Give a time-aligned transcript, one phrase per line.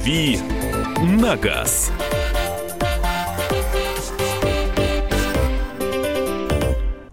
[0.00, 0.38] «Дави
[1.02, 1.92] на газ».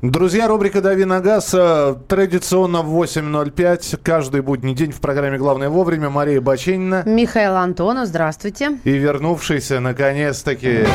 [0.02, 4.00] Друзья, рубрика «Дави на газ» э, традиционно в 8.05.
[4.02, 7.04] Каждый будний день в программе «Главное вовремя» Мария Баченина.
[7.06, 8.78] Михаил Антонов, здравствуйте.
[8.86, 10.86] И вернувшийся, наконец-таки,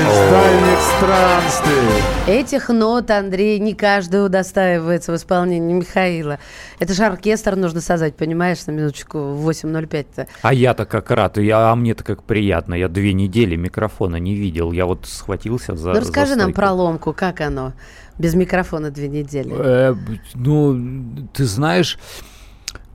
[0.00, 2.02] из дальних странствий.
[2.26, 6.38] Этих нот, Андрей, не каждый удостаивается в исполнении Михаила.
[6.78, 10.26] Это же оркестр нужно создать, понимаешь, на минуточку в 8.05-то.
[10.42, 12.74] А я-то как рад, я, а мне-то как приятно.
[12.74, 14.72] Я две недели микрофона не видел.
[14.72, 17.72] Я вот схватился за Ну, расскажи за нам про ломку, как оно?
[18.18, 19.54] Без микрофона две недели.
[19.54, 19.94] Э,
[20.34, 21.98] ну, ты знаешь,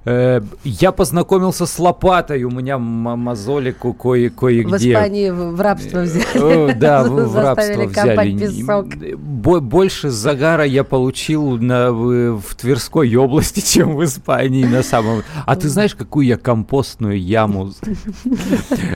[0.06, 4.70] я познакомился с лопатой, у меня мозоли ко- кое- кое-где.
[4.78, 6.70] В Испании в рабство взяли.
[6.70, 9.16] Э, Да, в, рабство взяли.
[9.16, 15.24] больше загара я получил на, в, Тверской области, чем в Испании на самом.
[15.46, 17.72] А ты знаешь, какую я компостную яму?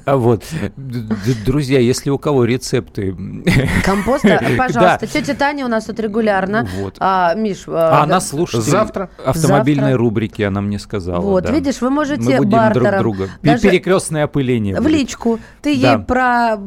[0.05, 0.43] А Вот,
[0.77, 3.15] друзья, если у кого рецепты,
[3.83, 5.07] Компоста, пожалуйста.
[5.07, 6.67] Тетя Таня у нас тут регулярно.
[6.99, 9.09] А, Миш, а она слушает Завтра?
[9.25, 9.97] автомобильной Завтра.
[9.97, 10.98] рубрики, она мне сказала.
[11.07, 11.51] Вот, да.
[11.51, 13.27] видишь, вы можете Мы будем друг бартером, друга.
[13.43, 14.75] даже Перекрестное опыление.
[14.75, 14.91] в будет.
[14.91, 15.39] личку.
[15.61, 15.93] Ты Да.
[15.93, 16.57] ей про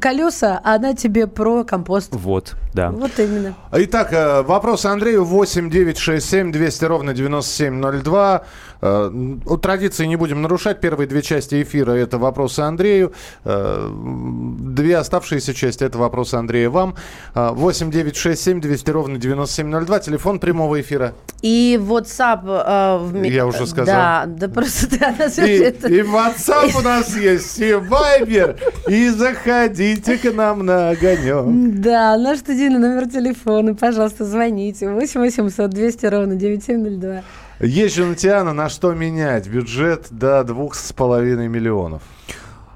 [0.00, 2.10] колеса, а она тебе про компост.
[2.14, 2.90] Вот, да.
[2.90, 3.54] Вот именно.
[3.72, 8.42] Итак, э, вопрос Андрею 8 9 6 7 200 ровно 9702.
[8.80, 9.10] Э,
[9.46, 10.80] У традиции не будем нарушать.
[10.80, 13.12] Первые две части эфира– это вопросы Андрею.
[13.44, 16.94] Э, Две оставшиеся части– это вопросы Андрея вам.
[17.34, 19.98] Э, 8 9 6 7 200 ровно 9702.
[20.00, 21.12] Телефон прямого эфира.
[21.42, 22.40] И WhatsApp...
[22.44, 23.94] э, в Я уже сказал.
[23.94, 28.58] Да, да просто ты она И, это- и WhatsApp у нас есть, и Viber.
[28.88, 31.80] И заходите к нам на огонек.
[31.80, 34.88] Да, наш студийный номер телефона, пожалуйста, звоните.
[34.88, 37.22] 8 800 200 ровно 9702.
[37.60, 39.46] Езжу на Тиана, на что менять?
[39.48, 42.02] Бюджет до двух с половиной миллионов.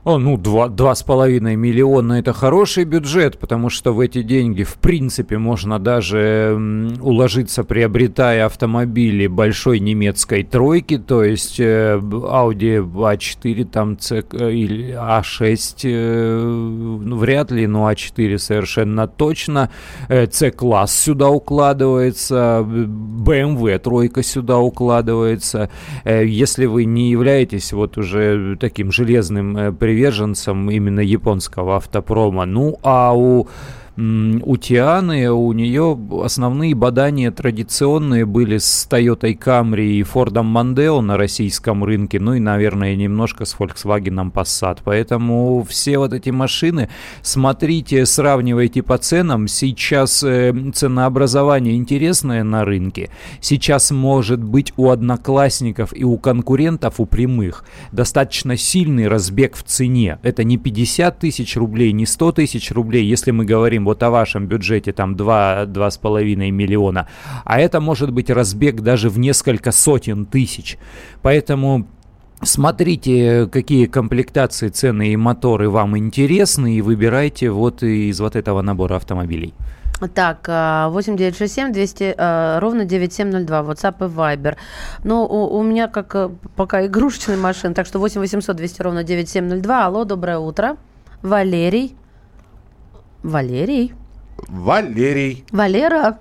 [0.06, 4.62] О, ну, два, два с половиной миллиона– это хороший бюджет, потому что в эти деньги,
[4.62, 6.56] в принципе, можно даже
[7.00, 14.94] уложиться, приобретая автомобили большой немецкой тройки, то есть э, Audi A4, там, C, э, или
[14.94, 19.70] A6, э, ну, вряд ли, но A4 совершенно точно.
[20.08, 25.68] Э, C-класс сюда укладывается, BMW тройка сюда укладывается.
[26.04, 32.78] Э, Если вы не являетесь вот уже таким железным э, приверженцем именно японского автопрома, ну
[32.82, 33.48] а у
[33.96, 41.16] у Тианы, у нее основные бадания традиционные были с Toyota Camry и Ford Mondeo на
[41.16, 44.80] российском рынке, ну и, наверное, немножко с Volkswagen Passat.
[44.84, 46.90] Поэтому все вот эти машины,
[47.22, 49.48] смотрите, сравнивайте по ценам.
[49.48, 53.08] Сейчас э, ценообразование интересное на рынке.
[53.40, 60.18] Сейчас может быть у одноклассников и у конкурентов, у прямых, достаточно сильный разбег в цене.
[60.22, 64.46] Это не 50 тысяч рублей, не 100 тысяч рублей, если мы говорим вот о вашем
[64.46, 67.08] бюджете, там 2, 2,5 миллиона.
[67.44, 70.76] А это может быть разбег даже в несколько сотен тысяч.
[71.22, 71.86] Поэтому
[72.42, 78.96] Смотрите, какие комплектации, цены и моторы вам интересны, и выбирайте вот из вот этого набора
[78.96, 79.54] автомобилей.
[80.14, 84.56] Так, а, 8967 200 а, ровно 9702, WhatsApp и Viber.
[85.02, 89.02] Ну, у, у меня как э, пока игрушечная машина, так что 8 800 200 ровно
[89.02, 89.86] 9702.
[89.86, 90.76] Алло, доброе утро.
[91.22, 91.96] Валерий.
[93.26, 93.92] Валерий.
[94.48, 95.44] Валерий.
[95.50, 96.18] Валера.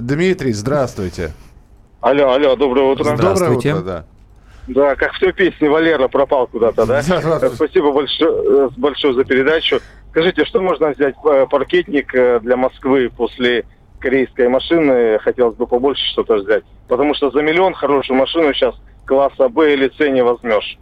[0.00, 1.32] Дмитрий, здравствуйте.
[2.00, 3.04] Алло, алло, доброе утро.
[3.14, 3.74] Здравствуйте.
[3.74, 4.06] Доброе утро,
[4.68, 7.02] Да, как в той песне Валера пропал куда-то, да?
[7.06, 7.50] Да.
[7.50, 9.80] Спасибо большое, э, большое за передачу.
[10.10, 13.66] Скажите, что можно взять э, паркетник э, для Москвы после
[13.98, 15.18] корейской машины?
[15.18, 16.64] Хотелось бы побольше что-то взять.
[16.88, 18.74] Потому что за миллион хорошую машину сейчас
[19.04, 20.78] класса Б или С не возьмешь.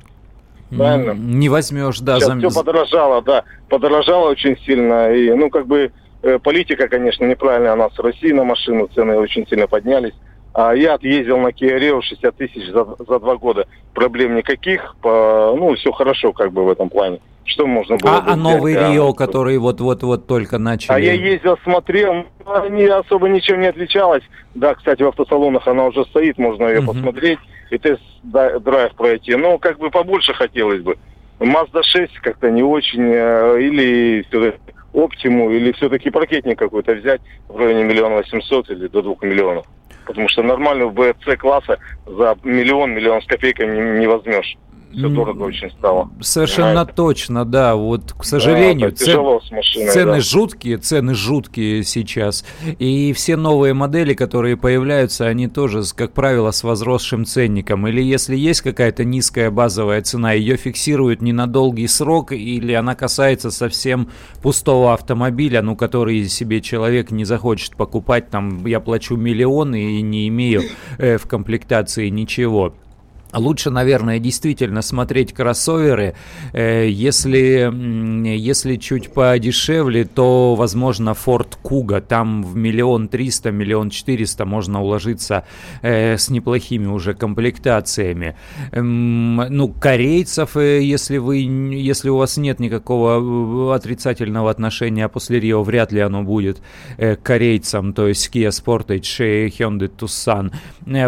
[0.77, 1.13] Правильно.
[1.13, 2.17] Не возьмешь, да.
[2.17, 3.45] Сейчас зам- все подорожало, да.
[3.69, 5.13] Подорожало очень сильно.
[5.13, 5.91] И, ну, как бы,
[6.23, 8.89] э, политика, конечно, неправильная у нас в России на машину.
[8.95, 10.15] Цены очень сильно поднялись.
[10.53, 13.67] А я отъездил на Kia Rio 60 тысяч за, за два года.
[13.95, 14.97] Проблем никаких.
[15.01, 17.21] По, ну, все хорошо как бы в этом плане.
[17.45, 20.93] Что можно было А, бы а новый взять, Рио, ну, который вот-вот-вот только начали.
[20.93, 24.23] а я ездил, смотрел, ну, они особо ничем не отличалась.
[24.55, 26.87] Да, кстати, в автосалонах она уже стоит, можно ее Мгм.
[26.95, 27.39] посмотреть
[27.71, 29.35] и тест-драйв пройти.
[29.37, 30.97] Но как бы побольше хотелось бы.
[31.39, 34.25] Mazda 6 как-то не очень, э, или
[34.93, 39.65] Оптиму, или все-таки паркетник какой-то взять в районе миллиона восемьсот или до двух миллионов.
[40.07, 44.57] Потому что нормальную БЦ класса за миллион, миллион с копейками не, не возьмешь.
[44.93, 46.11] Все дорого очень стало.
[46.21, 46.93] Совершенно Понимаете?
[46.95, 47.77] точно, да.
[47.77, 48.97] Вот, к сожалению, Да,
[49.41, 50.21] с машиной, цены да.
[50.21, 52.45] жуткие, цены жуткие сейчас.
[52.79, 57.87] И все новые модели, которые появляются, они тоже, как правило, с возросшим ценником.
[57.87, 62.95] Или если есть какая-то низкая базовая цена, ее фиксируют не на долгий срок, или она
[62.95, 64.09] касается совсем
[64.43, 70.29] пустого автомобиля, ну, который себе человек не захочет покупать, там, я плачу миллионы и не
[70.29, 70.63] имею
[70.99, 72.75] э, в комплектации ничего.
[73.33, 76.15] Лучше, наверное, действительно смотреть кроссоверы.
[76.53, 77.71] Э, Если,
[78.37, 82.01] если чуть подешевле, то, возможно, Ford Kuga.
[82.01, 85.45] Там в миллион триста, миллион четыреста можно уложиться
[85.83, 88.35] э, с неплохими уже комплектациями.
[88.73, 95.93] Ну, корейцев, э, если, вы, если у вас нет никакого отрицательного отношения после Рио, вряд
[95.93, 96.61] ли оно будет
[97.23, 100.53] корейцам, то есть Kia Sportage, Hyundai Tucson.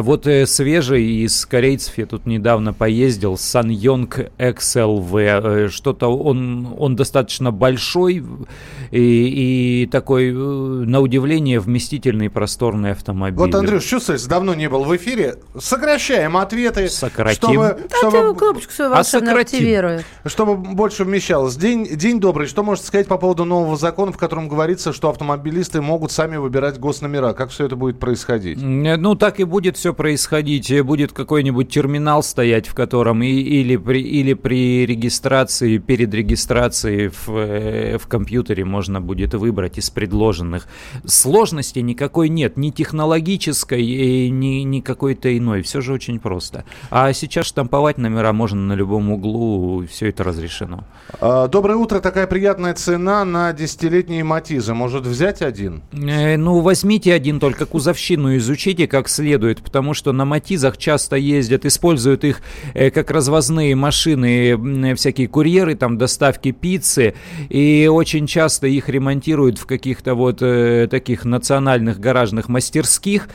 [0.02, 5.66] Вот свежий из корейцев я тут недавно поездил, Sanyong XLV.
[5.66, 8.22] Э, Что-то он, он достаточно большой
[8.90, 13.38] и, и такой, э, на удивление, вместительный просторный автомобиль.
[13.38, 15.36] Вот, Андрюш, чувствуешь, давно не был в эфире.
[15.58, 16.90] Сокращаем ответы.
[16.90, 17.38] Сократим.
[17.48, 20.00] Чтобы, Да, чтобы- ты кнопочку свою А сократим.
[20.26, 21.56] Чтобы больше вмещалось.
[21.56, 22.46] День, день добрый.
[22.46, 26.78] Что можете сказать по поводу нового закона, в котором говорится, что автомобилисты могут сами выбирать
[26.78, 27.32] госномера?
[27.32, 28.58] Как все это будет происходить?
[28.60, 30.70] Ну, так и будет все происходить.
[30.82, 37.28] Будет какой-нибудь терминал стоять, в котором и, или, при, или при регистрации, перед регистрацией в,
[37.28, 40.66] э, в компьютере можно будет выбрать из предложенных.
[41.06, 43.82] Сложности никакой нет, ни технологической,
[44.30, 45.62] ни, ни какой-то иной.
[45.62, 46.64] Все же очень просто.
[46.90, 50.84] А сейчас штамповать номера можно на любом углу, все это разрешено.
[51.20, 52.00] А, Доброе утро.
[52.00, 54.74] Такая приятная цена на десятилетние матизы.
[54.74, 55.82] Может взять один?
[55.92, 61.64] Э, Ну, возьмите один, только кузовщину изучите как следует, потому что на Матизах часто ездят,
[61.64, 61.91] используют
[62.24, 62.40] их
[62.74, 67.14] э, как развозные машины, м, всякие курьеры, там, доставки пиццы,
[67.48, 73.28] и очень часто их ремонтируют в каких-то вот э, таких национальных гаражных мастерских.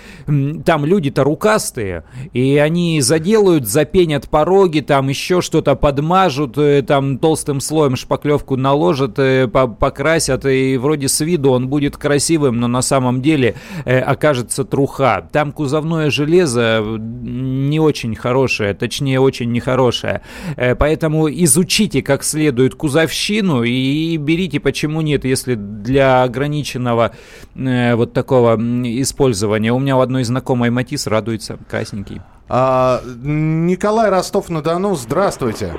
[0.65, 7.59] Там люди-то рукастые, и они заделают, запенят пороги, там еще что-то подмажут, э, там толстым
[7.59, 12.81] слоем шпаклевку наложат, э, по- покрасят, и вроде с виду он будет красивым, но на
[12.81, 13.56] самом деле
[13.86, 15.27] э, окажется труха.
[15.31, 20.22] Там кузовное железо э, не очень хорошее, точнее очень нехорошее.
[20.56, 27.12] Э, Поэтому изучите как следует кузовщину и берите, почему нет, если для ограниченного
[27.56, 29.72] э, вот такого использования.
[29.74, 32.22] У меня у одной знакомой Матис радуется, красненький.
[32.50, 35.74] А, Николай Ростов-на-Дону, здравствуйте.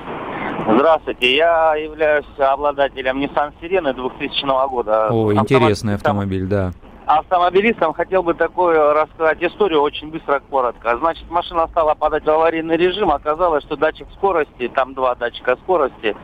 [0.71, 5.09] Здравствуйте, я являюсь обладателем Nissan Sirena 2000 года.
[5.09, 6.73] О, Автомобилистом- интересный автомобиль, да.
[7.09, 10.99] Автомобилистам хотел бы такую рассказать историю очень быстро, коротко.
[10.99, 16.15] Значит, машина стала падать в аварийный режим, оказалось, что датчик скорости, там два датчика скорости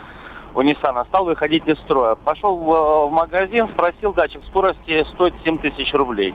[0.55, 2.17] у Nissan стал выходить из строя.
[2.17, 6.35] Пошел в, магазин, спросил датчик скорости, стоит 7 тысяч рублей.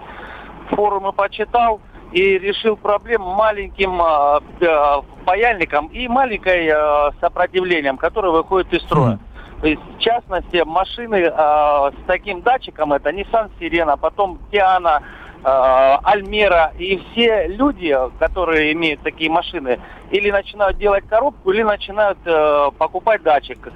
[0.71, 1.79] Форумы почитал
[2.11, 9.19] и решил проблему маленьким э, э, паяльником и маленькой э, сопротивлением, которое выходит из строя.
[9.61, 15.01] То есть, в частности, машины э, с таким датчиком, это Nissan Sirena, потом Tiana,
[15.43, 19.79] э, Альмера, и все люди, которые имеют такие машины,
[20.11, 23.71] или начинают делать коробку, или начинают э, покупать датчик.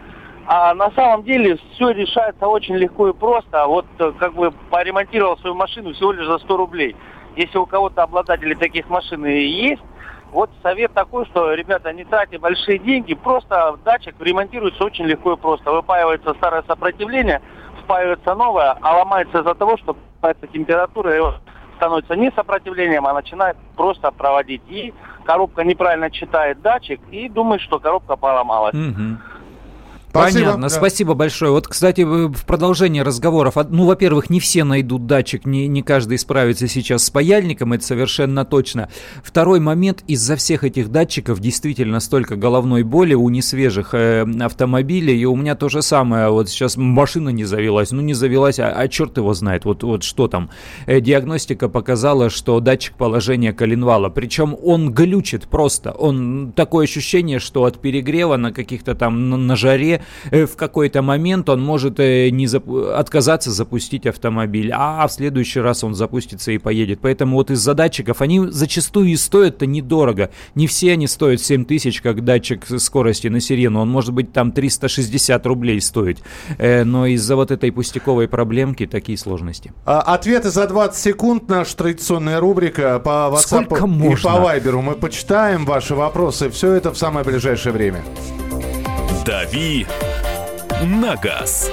[0.46, 3.66] А на самом деле все решается очень легко и просто.
[3.66, 6.96] Вот э, как бы поремонтировал свою машину всего лишь за 100 рублей.
[7.36, 9.82] Если у кого-то обладатели таких машин есть,
[10.34, 15.38] вот совет такой, что, ребята, не тратьте большие деньги, просто датчик ремонтируется очень легко и
[15.38, 15.72] просто.
[15.72, 17.42] Выпаивается старое сопротивление,
[17.84, 21.36] впаивается новое, а ломается из-за того, что поднимается температура, и он
[21.78, 24.62] становится не сопротивлением, а начинает просто проводить.
[24.68, 24.94] И
[25.26, 28.74] коробка неправильно читает датчик и думает, что коробка поломалась.
[28.74, 29.22] Мгм.
[30.14, 30.70] Спасибо, Понятно, да.
[30.70, 31.52] спасибо большое.
[31.52, 36.68] Вот, кстати, в продолжение разговоров, ну, во-первых, не все найдут датчик, не, не каждый справится
[36.68, 38.90] сейчас с паяльником, это совершенно точно.
[39.24, 45.26] Второй момент, из-за всех этих датчиков действительно столько головной боли у несвежих э, автомобилей, и
[45.26, 48.88] у меня то же самое, вот сейчас машина не завелась, ну, не завелась, а, а
[48.88, 50.52] черт его знает, вот, вот что там.
[50.86, 57.64] Э, диагностика показала, что датчик положения коленвала, причем он глючит просто, он такое ощущение, что
[57.66, 62.46] от перегрева на каких-то там на, на жаре в какой-то момент он может э, не
[62.46, 67.00] зап- отказаться запустить автомобиль, а в следующий раз он запустится и поедет.
[67.02, 70.30] Поэтому вот из-за датчиков, они зачастую и стоят-то недорого.
[70.56, 73.82] Не все они стоят 7 тысяч, как датчик скорости на сирену.
[73.82, 76.20] Он может быть там 360 рублей стоить.
[76.58, 79.74] Э, но из-за вот этой пустяковой проблемки такие сложности.
[79.86, 81.50] А, Ответы за 20 секунд.
[81.50, 84.30] Наша традиционная рубрика по WhatsApp Сколько и можно?
[84.32, 84.82] по Viber.
[84.82, 86.50] Мы почитаем ваши вопросы.
[86.50, 88.04] Все это в самое ближайшее время.
[89.26, 89.88] «Дави
[90.82, 91.72] на газ».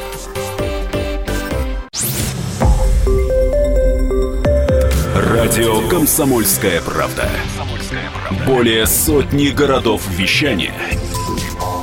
[5.15, 7.29] Радио «Комсомольская правда».
[8.47, 10.75] Более сотни городов вещания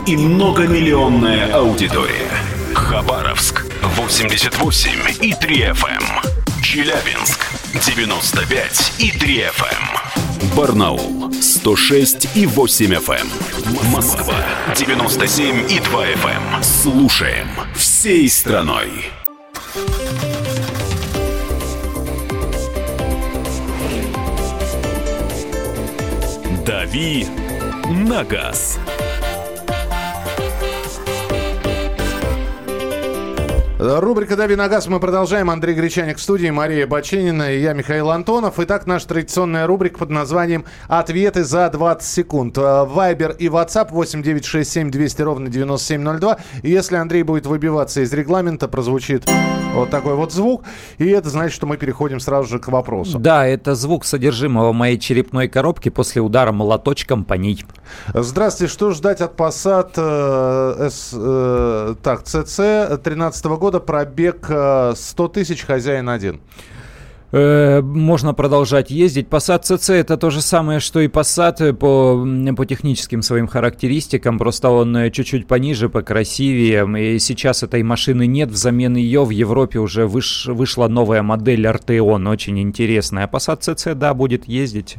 [0.05, 2.31] и многомиллионная аудитория.
[2.73, 6.63] Хабаровск 88 и 3 FM.
[6.63, 10.55] Челябинск 95 и 3 FM.
[10.55, 13.56] Барнаул 106 и 8 FM.
[13.67, 14.35] Москва
[14.75, 16.63] 97 и 2 FM.
[16.63, 19.11] Слушаем всей страной.
[26.65, 27.27] «Дави
[27.89, 28.79] на газ».
[33.79, 35.51] Рубрика «Дави на газ» мы продолжаем.
[35.51, 38.55] Андрей Гречаник в студии, Мария Баченина и я, Михаил Антонов.
[38.57, 42.57] Итак, наша традиционная рубрика под названием «Ответы за 20 секунд».
[42.57, 46.37] Э, Вайбер и WhatsApp 8967 200 ровно 9702.
[46.63, 49.29] И если Андрей будет выбиваться из регламента, прозвучит
[49.77, 50.63] вот такой вот звук.
[50.97, 53.19] И это значит, что мы переходим сразу же к вопросу.
[53.19, 57.63] Да, это звук содержимого моей черепной коробки после удара молоточком по ней.
[58.13, 65.63] Здравствуйте, что ждать от Passat э, э, так, CC 13 года, пробег э, 100 тысяч,
[65.63, 66.39] хозяин один.
[67.31, 69.27] Э, Можно продолжать ездить.
[69.27, 74.37] Passat CC это то же самое, что и Passat по, м, по техническим своим характеристикам,
[74.39, 77.15] просто он э, чуть-чуть пониже, покрасивее.
[77.15, 82.29] И сейчас этой машины нет, взамен ее в Европе уже выш- вышла новая модель Arteon,
[82.29, 83.25] очень интересная.
[83.25, 84.95] А Passat CC, да, будет ездить.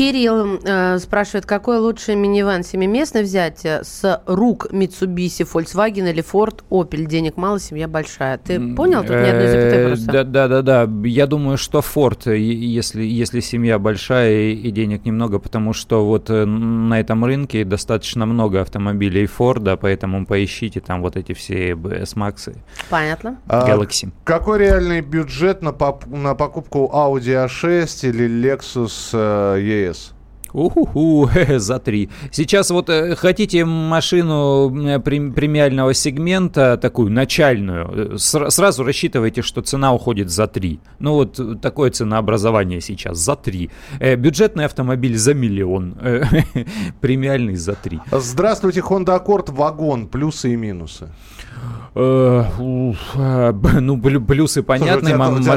[0.00, 6.60] Кирилл э, спрашивает, какой лучше минивэн семиместный взять э, с рук Mitsubishi, Volkswagen или Ford,
[6.70, 7.04] Opel?
[7.04, 8.38] Денег мало, семья большая.
[8.38, 9.02] Ты понял?
[9.02, 10.06] Тут ни одной запятой Э, просто.
[10.10, 11.06] Да, да, да, да.
[11.06, 16.30] Я думаю, что Форд, если, если семья большая и, и денег немного, потому что вот
[16.30, 22.56] э, на этом рынке достаточно много автомобилей Форда, поэтому поищите там вот эти все S-Max,
[22.88, 23.36] Понятно.
[23.48, 24.08] А, Galaxy.
[24.24, 30.19] Какой реальный бюджет на, поп- на покупку Audi A6 или Lexus э, preço.
[30.52, 32.08] Уху, за три.
[32.32, 39.42] Сейчас вот э, хотите машину э, прем- премиального сегмента, такую начальную, э, сра- сразу рассчитывайте,
[39.42, 40.80] что цена уходит за три.
[40.98, 43.70] Ну вот такое ценообразование сейчас, за три.
[44.00, 45.96] Бюджетный автомобиль за миллион,
[47.00, 48.00] премиальный за три.
[48.12, 51.08] Здравствуйте, Honda Accord, вагон, плюсы и минусы.
[51.94, 55.16] Б- Ну, плюсы понятны,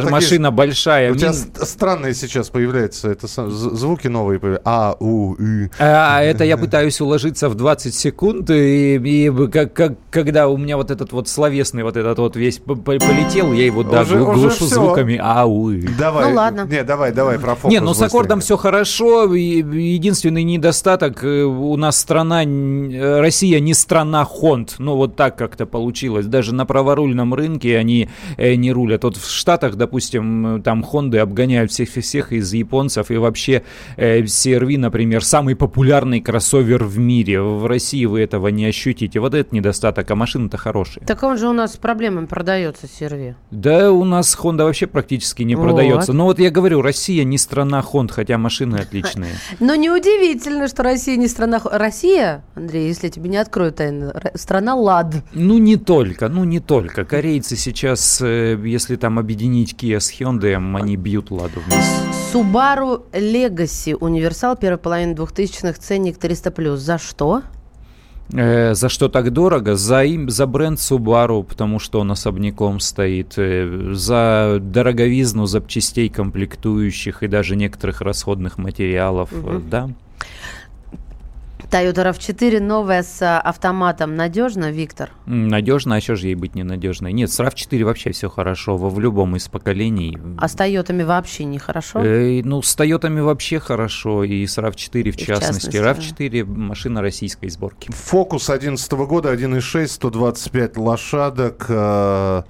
[0.10, 1.12] машина большая.
[1.12, 4.40] У тебя странные сейчас появляются это, звуки новые.
[4.40, 4.64] появляются.
[4.66, 5.70] А, у, и.
[5.80, 10.78] А это я пытаюсь уложиться в 20 секунд, и, и как, как- когда у меня
[10.78, 14.40] вот этот вот словесный вот этот вот весь полетел, я его да, Уже- гл- уже
[14.42, 14.76] глушу всё.
[14.76, 15.72] звуками ау.
[15.72, 15.88] и.
[15.98, 16.30] Давай.
[16.30, 16.68] Ну, ладно.
[16.70, 17.72] Не, давай, давай про фокус.
[17.72, 19.34] Не, ну с аккордом все хорошо.
[19.34, 24.76] Единственный недостаток э, у нас страна, э, Россия не страна Хонд.
[24.80, 26.26] Ну вот так как-то получилось.
[26.26, 29.04] Даже на праворульном рынке они э, не рулят.
[29.04, 33.12] Вот в Штатах, допустим, там Хонды обгоняют всех всех из японцев.
[33.12, 33.64] И вообще
[33.98, 34.22] э,
[34.74, 37.42] CR-V, например, самый популярный кроссовер в мире.
[37.42, 39.20] В России вы этого не ощутите.
[39.20, 41.06] Вот этот недостаток, а машины-то хорошие.
[41.06, 43.36] Так он же у нас с проблемами продается, Серви.
[43.52, 45.64] Да, у нас Honda вообще практически не Вот.
[45.64, 46.14] продается.
[46.14, 49.32] Но вот я говорю, Россия не страна Хонд, хотя машины отличные.
[49.60, 51.62] Но неудивительно, что Россия не страна...
[51.64, 55.16] Россия, Андрей, если тебе не открою тайну, р- страна лад.
[55.34, 57.06] Ну, не только, ну, не только.
[57.06, 61.92] Корейцы сейчас, э, если там объединить Kia с Hyundai, они бьют ладу вместе.
[62.34, 66.78] Subaru Legacy, универсал первой половины 2000-х, ценник 300+.
[66.78, 67.42] За что?
[68.32, 69.76] Э, за что так дорого?
[69.76, 73.34] За, им, за бренд Subaru, потому что он особняком стоит.
[73.36, 79.30] э, за дороговизну запчастей комплектующих и даже некоторых расходных материалов.
[79.34, 79.90] э, Да.
[81.74, 84.16] Toyota RAV4 новая с а, автоматом.
[84.16, 85.10] Надежно, Виктор?
[85.26, 87.12] Надежно, а еще же ей быть ненадежной?
[87.14, 90.16] Нет, с RAV4 вообще все хорошо, во в любом из поколений.
[90.38, 92.00] А с Тойотами вообще нехорошо?
[92.02, 95.72] Э, ну, с Тойотами вообще хорошо, и с RAV4 в И в частности.
[95.72, 97.92] частности, RAV4 машина российской сборки.
[97.92, 101.66] Фокус 11 года, 1.6, 125 лошадок.
[101.70, 102.44] э,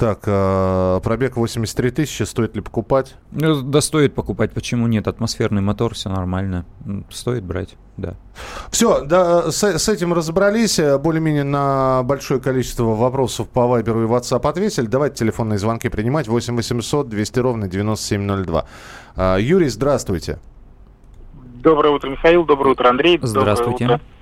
[0.00, 3.16] Так, э, пробег 83 тысячи, стоит ли покупать?
[3.32, 5.06] Ну, да стоит покупать, почему нет?
[5.06, 6.64] Атмосферный мотор, все нормально.
[7.10, 8.14] Стоит брать, да.
[8.70, 10.80] Все, да, с, с этим разобрались.
[11.00, 14.86] Более-менее на большое количество вопросов по Вайберу и WhatsApp ответили.
[14.86, 16.28] Давайте телефонные звонки принимать.
[16.28, 18.64] 8 800 200 ровно 9702.
[19.16, 20.38] А, Юрий, здравствуйте.
[21.62, 22.46] Доброе утро, Михаил.
[22.46, 23.18] Доброе утро, Андрей.
[23.20, 23.84] Здравствуйте.
[23.84, 24.19] Доброе утро.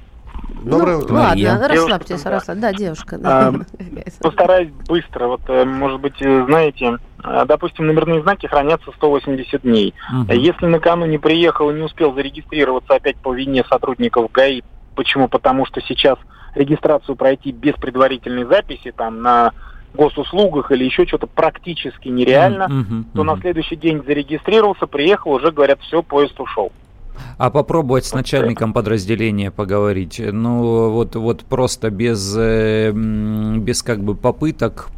[0.62, 1.14] Доброе ну, утро.
[1.14, 1.68] Ладно, Мария.
[1.68, 2.62] расслабьтесь, Девушка, расслабьтесь.
[2.62, 3.18] Да, девушка.
[3.18, 3.48] Да.
[3.48, 3.52] А,
[4.22, 5.26] Постараюсь быстро.
[5.28, 9.94] Вот, э, может быть, э, знаете, э, допустим, номерные знаки хранятся 180 дней.
[10.12, 10.30] Мгм.
[10.32, 14.62] Если накануне приехал и не успел зарегистрироваться опять по вине сотрудников ГАИ,
[14.94, 15.28] почему?
[15.28, 16.18] Потому что сейчас
[16.54, 19.52] регистрацию пройти без предварительной записи там на
[19.94, 25.80] госуслугах или еще что-то практически нереально, Мгм, то на следующий день зарегистрировался, приехал, уже говорят,
[25.80, 26.72] все, поезд ушел.
[27.38, 30.20] А попробовать с начальником подразделения поговорить.
[30.20, 34.88] Ну, вот, вот просто без, э, без как бы попыток,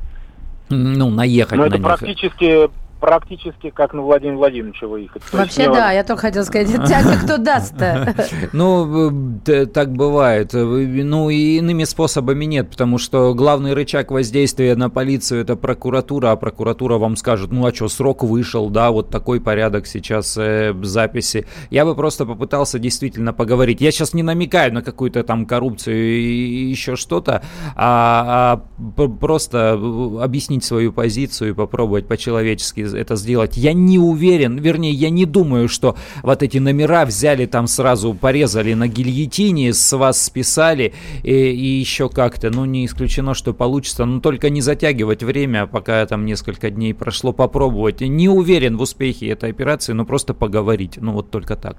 [0.68, 1.86] ну, наехать Но на это них.
[1.86, 5.22] практически, практически как на Владимира Владимировича выехать.
[5.30, 8.14] То Вообще, да, я только хотела сказать, тяга кто даст-то?
[8.52, 10.54] Ну, э, так бывает.
[10.54, 16.32] Э, Ну, и иными способами нет, потому что главный рычаг воздействия на полицию это прокуратура,
[16.32, 20.74] а прокуратура вам скажет, ну а что, срок вышел, да, вот такой порядок сейчас э,
[20.82, 21.46] записи.
[21.70, 23.80] Я бы просто попытался действительно поговорить.
[23.80, 27.42] Я сейчас не намекаю на какую-то там коррупцию и еще что-то,
[27.76, 28.62] а,
[28.98, 33.56] а просто объяснить свою позицию и попробовать по-человечески это сделать.
[33.56, 38.74] Я не уверен, вернее, я не думаю, что вот эти номера взяли там сразу, порезали
[38.74, 40.92] на гильотине, с вас списали
[41.22, 42.50] и, и еще как-то.
[42.50, 44.04] Ну, не исключено, что получится.
[44.04, 48.00] Но только не затягивать время, пока там несколько дней прошло, попробовать.
[48.00, 50.98] Не уверен в успехе этой операции, но просто поговорить.
[51.00, 51.76] Ну, вот только так.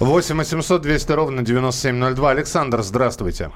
[0.00, 2.30] 8 800 200 ровно 9702.
[2.30, 3.50] Александр, здравствуйте.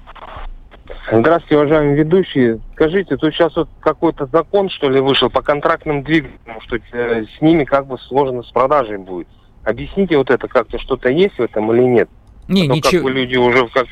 [1.11, 2.61] Здравствуйте, уважаемые ведущие.
[2.75, 7.40] Скажите, тут сейчас вот какой-то закон, что ли, вышел по контрактным двигателям, что э, с
[7.40, 9.28] ними как бы сложно с продажей будет.
[9.64, 12.09] Объясните вот это как-то, что-то есть в этом или нет?
[12.49, 12.90] Не, А ничего.
[12.92, 13.87] как бы люди уже как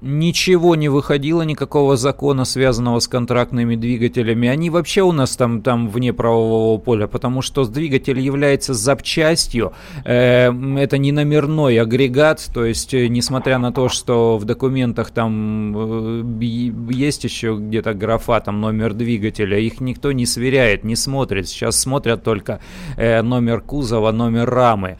[0.00, 4.48] Ничего не выходило, никакого закона, связанного с контрактными двигателями.
[4.48, 9.72] Они вообще у нас там, там вне правового поля, потому что двигатель является запчастью.
[10.04, 15.74] Э, это не номерной агрегат, то есть, э, несмотря на то, что в документах там
[15.76, 16.42] э,
[16.92, 21.48] есть еще где-то графа, там номер двигателя, их никто не сверяет, не смотрит.
[21.48, 22.60] Сейчас смотрят только
[22.96, 24.98] номер кузова, номер рамы.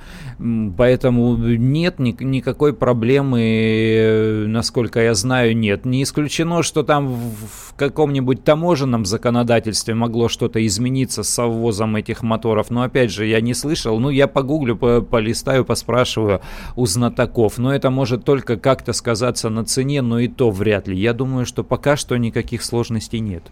[0.77, 5.85] Поэтому нет ни- никакой проблемы, э, насколько я знаю, нет.
[5.85, 12.71] Не исключено, что там в каком-нибудь таможенном законодательстве могло что-то измениться с ввозом этих моторов.
[12.71, 13.99] Но опять же, я не слышал.
[13.99, 16.41] Ну, я погуглю, по- полистаю, поспрашиваю
[16.77, 17.59] у знатоков.
[17.59, 20.97] Но это может только как-то сказаться на цене, но и то вряд ли.
[20.97, 23.43] Я думаю, что пока что никаких сложностей нет.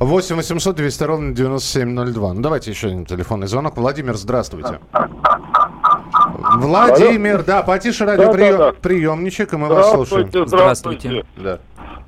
[0.00, 2.34] 8 800 200 ровно 9702.
[2.34, 3.76] Ну, давайте еще один телефонный звонок.
[3.76, 4.78] Владимир, здравствуйте.
[6.58, 8.78] Владимир, да, потише радиоприем, Да-да-да.
[8.80, 10.28] приемничек, и мы вас слушаем.
[10.28, 11.24] Здравствуйте, Здравствуйте.
[11.36, 11.58] Да.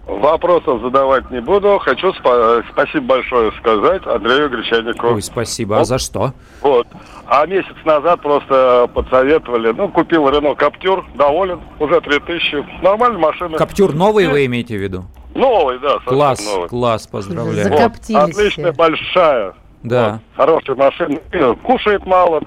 [0.07, 1.79] Вопросов задавать не буду.
[1.79, 5.15] Хочу спа- спасибо большое сказать Андрею Гречаникову.
[5.15, 5.79] Ой, спасибо.
[5.79, 6.33] А за что?
[6.63, 6.89] Вот.
[7.27, 9.71] А месяц назад просто подсоветовали.
[9.71, 12.83] Ну, купил Рено Каптюр, доволен, уже 3000.
[12.83, 13.57] Нормальная машина.
[13.57, 15.05] Каптюр новый вы имеете в виду?
[15.35, 16.69] Новый, да, Класс, новый.
[16.69, 17.69] класс, поздравляю.
[17.69, 19.53] Закоптились Отличная, большая.
[19.85, 20.13] Да.
[20.13, 20.21] Вот.
[20.37, 21.19] Хорошая машина.
[21.63, 22.41] Кушает мало.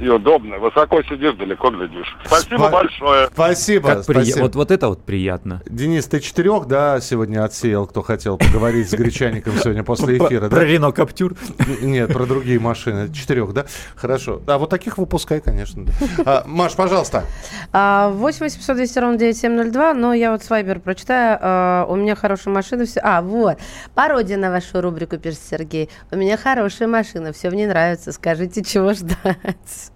[0.00, 0.58] И удобно.
[0.58, 2.16] Высоко сидишь, далеко глядишь.
[2.24, 3.28] Спасибо Спа- большое.
[3.32, 4.42] Спасибо, Как при- спасибо.
[4.42, 5.60] Вот, вот это вот приятно.
[5.66, 10.62] Денис, ты четырех, да, сегодня отсеял, кто хотел поговорить с Гречаником сегодня после эфира, да?
[10.64, 11.34] Рено Каптюр.
[11.82, 13.12] Нет, про другие машины.
[13.12, 13.66] Четырех, да?
[13.96, 14.40] Хорошо.
[14.46, 15.84] А вот таких выпускай, конечно.
[16.24, 17.24] А, Маш, пожалуйста.
[17.72, 21.38] А, 8 800 200 ровно 9702, но я вот с Вайбер прочитаю.
[21.40, 22.84] А, у меня хорошая машина.
[22.84, 23.00] Все...
[23.02, 23.58] А, вот.
[23.94, 25.90] Пародия на вашу рубрику, пишет Сергей.
[26.12, 28.12] У меня хорошая машина, все мне нравится.
[28.12, 29.87] Скажите, чего ждать?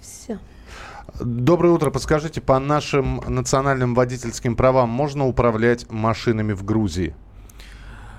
[0.00, 0.38] Все.
[1.20, 1.90] Доброе утро.
[1.90, 7.14] Подскажите, по нашим национальным водительским правам можно управлять машинами в Грузии?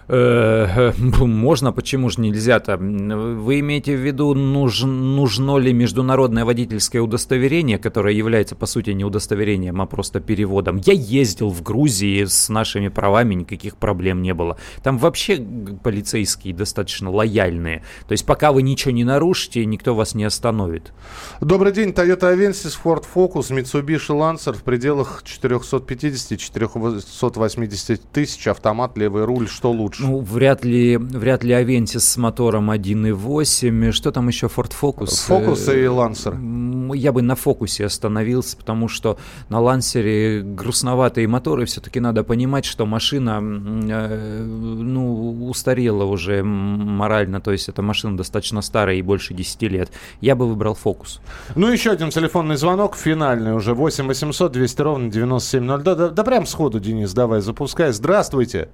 [0.10, 2.78] Э, Можно, почему же нельзя-то?
[2.78, 9.04] Вы имеете в виду, нуж- нужно ли международное водительское удостоверение, которое является, по сути, не
[9.04, 10.78] удостоверением, а просто переводом?
[10.78, 14.56] Я ездил в Грузии с нашими правами, никаких проблем не было.
[14.82, 15.46] Там вообще
[15.84, 17.84] полицейские достаточно лояльные.
[18.08, 20.93] То есть пока вы ничего не нарушите, никто вас не остановит.
[21.41, 21.89] Добрый день.
[21.89, 28.48] Toyota Avensis, Ford Focus, Mitsubishi Lancer в пределах 450-480 тысяч.
[28.48, 29.50] Автомат, левый руль.
[29.50, 29.96] Что лучше?
[29.99, 33.91] Ну, вряд ли, вряд ли Avensis с мотором 1.8.
[33.91, 34.47] Что там еще?
[34.47, 35.27] Ford Focus?
[35.27, 36.95] Focus Э, и Lancer.
[36.95, 39.17] я бы на фокусе остановился, потому что
[39.49, 47.51] на лансере грустноватые моторы, все-таки надо понимать, что машина э, ну, устарела уже морально, то
[47.51, 49.91] есть эта машина достаточно старая и больше 10 лет.
[50.21, 51.21] Я бы выбрал фокус.
[51.55, 55.77] Ну, еще один телефонный звонок, финальный уже, 8 800 200 ровно 9702.
[55.77, 57.91] Да, да, да прям сходу, Денис, давай, запускай.
[57.91, 58.69] Здравствуйте.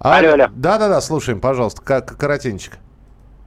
[0.00, 0.46] Алло, алло.
[0.54, 2.78] Да-да-да, слушаем, пожалуйста, как коротенько.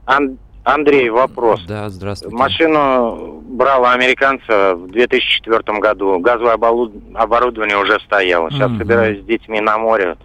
[0.06, 1.60] Ан- Андрей, вопрос.
[1.66, 2.36] Да, здравствуйте.
[2.36, 6.18] Машину брала американца в 2004 году.
[6.20, 8.50] Газовое оборудование уже стояло.
[8.50, 8.78] Сейчас Мгм.
[8.78, 10.16] собираюсь с детьми на море.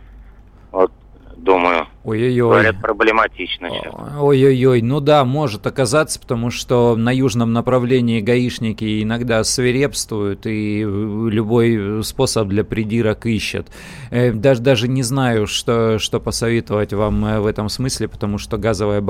[0.71, 0.91] Вот,
[1.35, 2.49] думаю, Ой-ой-ой.
[2.49, 3.93] говорят, проблематично сейчас.
[4.19, 12.03] Ой-ой-ой, ну да, может оказаться, потому что на южном направлении гаишники иногда свирепствуют и любой
[12.03, 13.67] способ для придирок ищут.
[14.09, 18.57] Э, Даже, даже не знаю, что, что посоветовать вам э, в этом смысле, потому что
[18.57, 19.03] газовое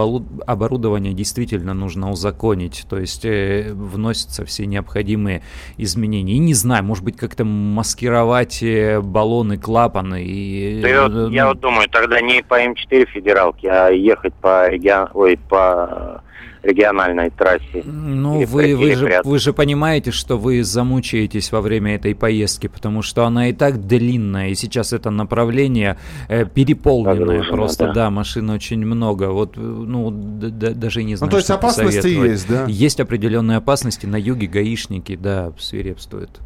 [0.46, 5.42] оборудование действительно нужно узаконить, то есть э, вносятся все необходимые
[5.78, 6.34] изменения.
[6.34, 8.64] И не знаю, может быть, как-то маскировать
[9.04, 10.24] баллоны, клапаны.
[10.24, 13.90] И, Да и вот э, я ну, вот думаю, тогда не по М4 федералке, а
[13.90, 15.10] ехать по, регион...
[15.14, 16.22] Ой, по
[16.64, 17.84] региональной трассе.
[17.84, 23.02] Ну, вы, вы, же, вы же понимаете, что вы замучаетесь во время этой поездки, потому
[23.02, 25.98] что она и так длинная, и сейчас это направление
[26.28, 27.94] э, переполненное Загружено, просто, да.
[27.94, 28.10] да.
[28.10, 29.32] машин очень много.
[29.32, 32.66] Вот, ну, даже не знаю, Ну, то есть опасности есть, да?
[32.68, 36.42] Есть определенные опасности, на юге гаишники, да, свирепствуют.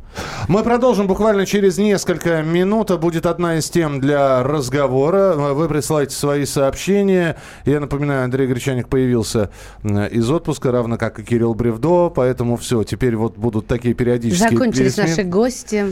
[0.48, 2.92] Мы продолжим буквально через несколько минут.
[3.00, 5.34] Будет одна из тем для разговора.
[5.34, 7.38] Вы присылаете свои сообщения.
[7.66, 9.50] Я напоминаю, Андрей Гречаник появился
[9.84, 12.10] из отпуска, равно как и Кирилл Бревдо.
[12.10, 15.86] Поэтому все, теперь вот будут такие периодические Закончились пересмен- наши гости.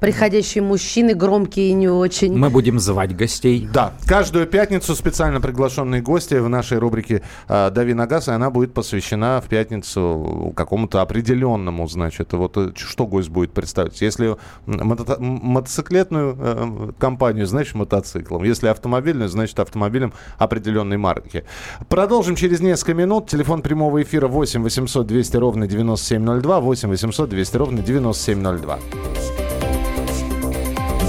[0.00, 2.36] Приходящие мужчины, громкие и не очень.
[2.36, 3.68] Мы будем звать гостей.
[3.72, 8.50] Да, каждую пятницу специально приглашенные гости в нашей рубрике э, «Дави на газ», и она
[8.50, 14.00] будет посвящена в пятницу какому-то определенному, значит, вот э, что гость будет представить.
[14.00, 18.44] Если мото- мотоциклетную э, компанию, значит, мотоциклом.
[18.44, 21.44] Если автомобильную, значит, автомобилем определенной марки.
[21.88, 23.28] Продолжим через несколько минут.
[23.28, 29.43] Телефон прямого эфира 8 800 200 ровно 9702, 8 800 200 ровно 9702.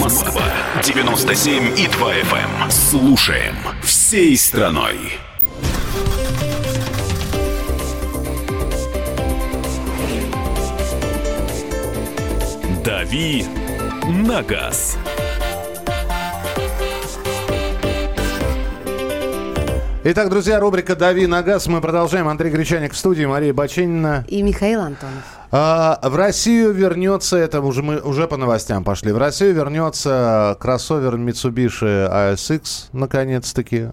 [0.00, 0.42] Москва
[0.82, 2.70] 97 и 2 FM.
[2.70, 4.96] Слушаем всей страной.
[12.82, 13.44] «Дави
[14.08, 14.96] на газ».
[20.02, 21.66] Итак, друзья, рубрика «Дави на газ».
[21.66, 22.28] Мы продолжаем.
[22.28, 24.24] Андрей Гречаник в студии, Мария Баченина.
[24.26, 25.39] И Михаил Антонов.
[25.52, 31.16] А, в Россию вернется, это уже мы уже по новостям пошли, в Россию вернется кроссовер
[31.16, 33.88] Mitsubishi ASX, наконец-таки.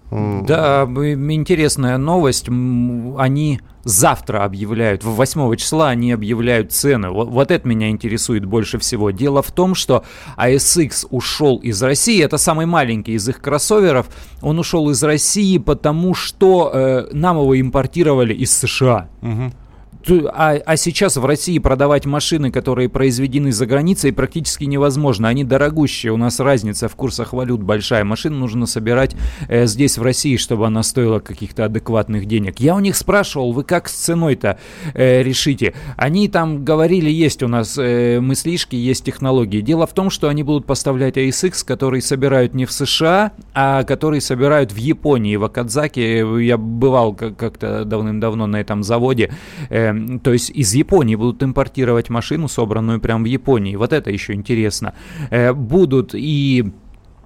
[0.46, 2.48] Да, интересная новость.
[2.48, 7.10] Они завтра объявляют, 8 числа они объявляют цены.
[7.10, 9.10] Вот, вот это меня интересует больше всего.
[9.10, 10.04] Дело в том, что
[10.36, 12.22] ASX ушел из России.
[12.22, 14.08] Это самый маленький из их кроссоверов.
[14.42, 19.08] Он ушел из России, потому что э, нам его импортировали из США.
[19.22, 19.67] Ту-
[20.10, 25.28] А, а сейчас в России продавать машины, которые произведены за границей, практически невозможно.
[25.28, 26.12] Они дорогущие.
[26.12, 28.04] У нас разница в курсах валют большая.
[28.04, 29.14] Машину нужно собирать
[29.48, 32.60] э, здесь, в России, чтобы она стоила каких-то адекватных денег.
[32.60, 34.58] Я у них спрашивал, вы как с ценой-то
[34.94, 35.74] э, решите?
[35.96, 39.60] Они там говорили, есть у нас э, мыслишки, есть технологии.
[39.60, 44.20] Дело в том, что они будут поставлять ASX, который собирают не в США, а который
[44.20, 46.24] собирают в Японии, в Акадзаке.
[46.44, 49.32] Я бывал как- как-то давным-давно на этом заводе.
[49.68, 53.76] Э, то есть из Японии будут импортировать машину, собранную прямо в Японии.
[53.76, 54.94] Вот это еще интересно.
[55.30, 56.72] Э, будут и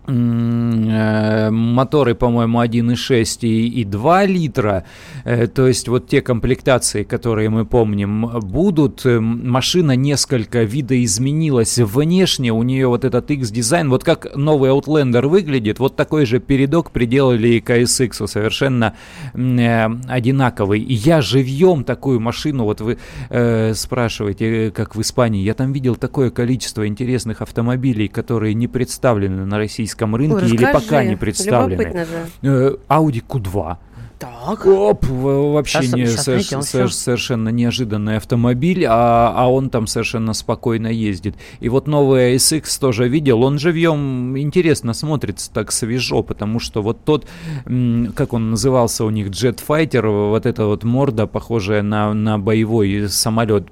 [0.06, 4.84] моторы, по-моему, 1,6 и, и 2 литра.
[5.24, 9.06] Э, то есть вот те комплектации, которые мы помним, будут.
[9.06, 12.52] Э, Машина несколько видоизменилась внешне.
[12.52, 13.88] У нее вот этот X-дизайн.
[13.90, 18.26] Вот как новый Outlander выглядит, вот такой же передок приделали и к SX.
[18.26, 18.94] Совершенно
[19.34, 20.80] э, одинаковый.
[20.80, 22.98] Я живьем такую машину, вот вы
[23.30, 28.68] э, спрашиваете, э, как в Испании, я там видел такое количество интересных автомобилей, которые не
[28.68, 30.84] представлены на российском рынке Ой, или расскажи.
[30.86, 32.06] пока не представлены.
[32.42, 33.76] Э, Audi Q2.
[34.18, 34.66] Так.
[34.66, 36.98] Оп, вообще Сейчас- не, сейчас соверш- найдем соверш- всё.
[37.02, 41.34] совершенно неожиданный автомобиль, а, а он там совершенно спокойно ездит.
[41.58, 47.04] И вот новый SX тоже видел, он живьем интересно смотрится, так свежо, потому что вот
[47.04, 47.26] тот,
[48.14, 53.66] как он назывался у них, Jetfighter, вот эта вот морда, похожая на, на боевой самолет,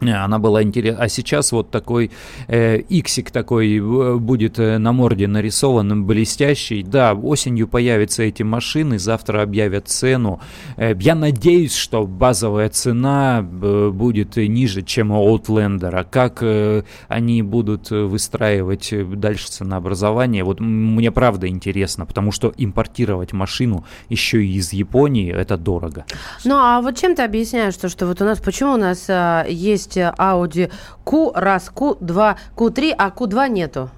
[0.00, 1.02] Она была интересна.
[1.04, 2.10] А сейчас вот такой
[2.48, 6.82] э, иксик такой э, будет э, на морде нарисован, блестящий.
[6.82, 10.40] Да, осенью появятся эти машины, завтра объявят цену.
[10.76, 15.94] Э, я надеюсь, что базовая цена э, будет ниже, чем у Outlander.
[15.94, 22.32] А как э, они будут э, выстраивать э, дальше ценообразование, вот мне правда интересно, потому
[22.32, 26.04] что импортировать машину еще и из Японии, это дорого.
[26.44, 29.44] Ну, а вот чем ты объясняешь то, что вот у нас, почему у нас а,
[29.48, 30.70] есть а, Audi
[31.04, 33.90] Q, раз, Q2, Q3, а Q2 нету?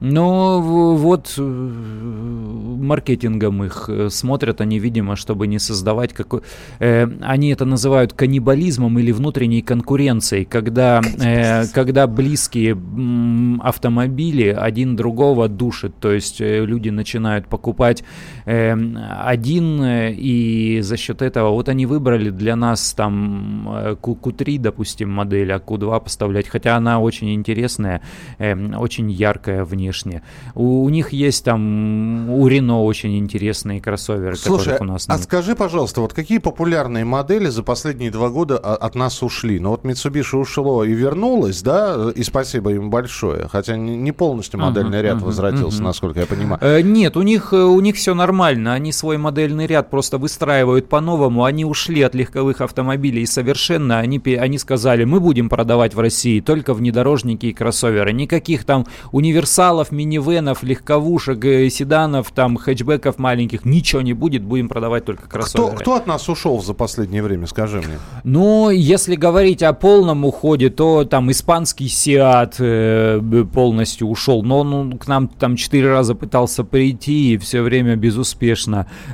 [0.00, 6.40] Ну, вот э, маркетингом их э, смотрят они, видимо, чтобы не создавать какой...
[6.78, 14.96] э, они это называют каннибализмом или внутренней конкуренцией, когда, э, когда близкие м, автомобили один
[14.96, 18.04] другого душат, то есть э, люди начинают покупать э,
[18.50, 24.58] один, э, и за счет этого вот они выбрали для нас там э, Q- Q3,
[24.58, 28.02] допустим, модель, а Q2 поставлять, хотя она очень интересная,
[28.38, 30.22] э, очень яркая внешне.
[30.54, 35.12] У, у них есть там, у Рено очень интересные кроссоверы, Слушай, которых у нас а
[35.12, 35.22] нет.
[35.22, 39.60] скажи, пожалуйста, вот какие популярные модели за последние два года а, от нас ушли?
[39.60, 45.02] Ну вот Mitsubishi ушло и вернулось, да, и спасибо им большое, хотя не полностью модельный
[45.02, 45.84] ряд ага, возвратился, ага.
[45.84, 46.58] насколько я понимаю.
[46.62, 48.39] Э, Нет, у них, э, у них все нормально.
[48.42, 51.44] Они свой модельный ряд просто выстраивают по-новому.
[51.44, 53.98] Они ушли от легковых автомобилей совершенно.
[53.98, 58.12] Они, они сказали, мы будем продавать в России только внедорожники и кроссоверы.
[58.12, 63.64] Никаких там универсалов, минивенов, легковушек, э, седанов, там хэтчбеков маленьких.
[63.64, 64.42] Ничего не будет.
[64.42, 65.76] Будем продавать только Кто, кроссоверы.
[65.76, 67.98] кто от нас ушел за последнее время, скажи мне?
[68.24, 73.20] Ну, если говорить о полном уходе, то там испанский Сиат э,
[73.52, 78.29] полностью ушел, но он к нам там четыре раза пытался прийти и все время безуспешно.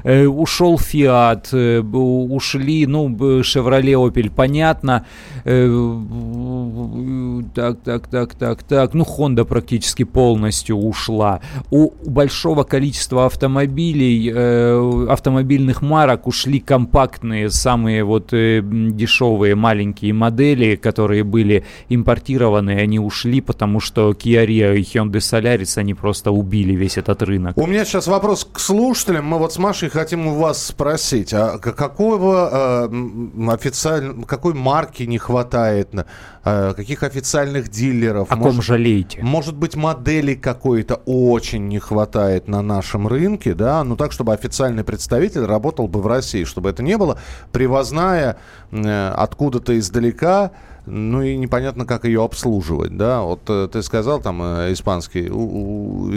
[0.04, 5.04] Э, ушел Фиат, э, ушли, ну, Шевроле, Опель, понятно.
[5.44, 5.68] Э,
[7.54, 8.94] так, так, так, так, так.
[8.94, 11.40] Ну, Honda практически полностью ушла.
[11.70, 20.76] У большого количества автомобилей, э, автомобильных марок ушли компактные, самые вот э, дешевые маленькие модели,
[20.76, 26.74] которые были импортированы, они ушли, потому что Kia Rio и Hyundai Solaris, они просто убили
[26.74, 27.56] весь этот рынок.
[27.56, 28.58] У меня сейчас вопрос к
[28.96, 29.26] слушателям.
[29.26, 35.18] Мы вот с Машей хотим у вас спросить, а какого э, официаль- какой марки не
[35.18, 35.90] хватает,
[36.44, 38.30] э, каких официальных дилеров?
[38.30, 39.20] О ком жалеете?
[39.22, 44.84] Может быть, модели какой-то очень не хватает на нашем рынке, да, ну так, чтобы официальный
[44.84, 47.18] представитель работал бы в России, чтобы это не было
[47.52, 48.36] привозная
[48.72, 50.52] э, откуда-то издалека,
[50.88, 53.20] ну и непонятно, как ее обслуживать, да.
[53.22, 56.16] Вот э, ты сказал, там, э, испанские у- у-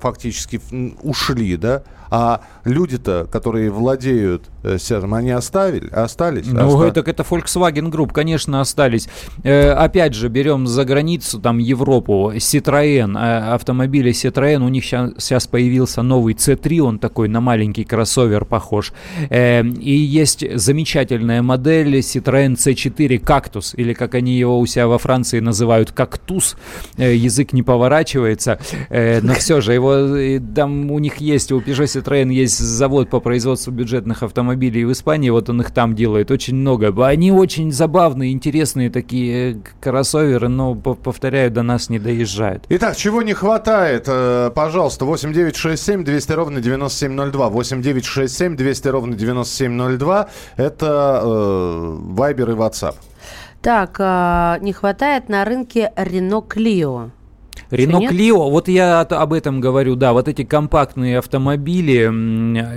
[0.00, 0.60] фактически
[1.02, 6.46] ушли, да, а люди-то, которые владеют э, Сиатом, они оставили, остались?
[6.46, 9.08] Ну, Оста- так это Volkswagen Group, конечно, остались.
[9.42, 15.46] Э, опять же, берем за границу, там, Европу, Citroën, э, автомобили Citroën, у них сейчас
[15.46, 18.92] появился новый C3, он такой на маленький кроссовер похож.
[19.30, 24.98] Э, и есть замечательная модель Citroën C4 Cactus, или как они его у себя во
[24.98, 26.56] Франции называют, кактус.
[26.96, 31.60] Э, язык не поворачивается, э, но все же, его, э, там у них есть, у
[31.60, 36.30] Peugeot Citroën есть завод по производству бюджетных автомобилей в Испании, вот он их там делает
[36.30, 36.92] очень много.
[37.06, 42.64] Они очень забавные, интересные такие э, кроссоверы, но, по- повторяю, до нас не доезжают.
[42.68, 44.04] Итак, чего не хватает?
[44.08, 47.48] Э, Пожалуйста, 8967 200 ровно 9702.
[47.48, 50.28] 8967 200 ровно 9702.
[50.56, 52.94] Это э, Viber и WhatsApp.
[53.62, 57.10] Так, а, не хватает на рынке Renault Clio.
[57.70, 58.06] Рено?
[58.08, 62.10] Клио, вот я об этом говорю, да, вот эти компактные автомобили,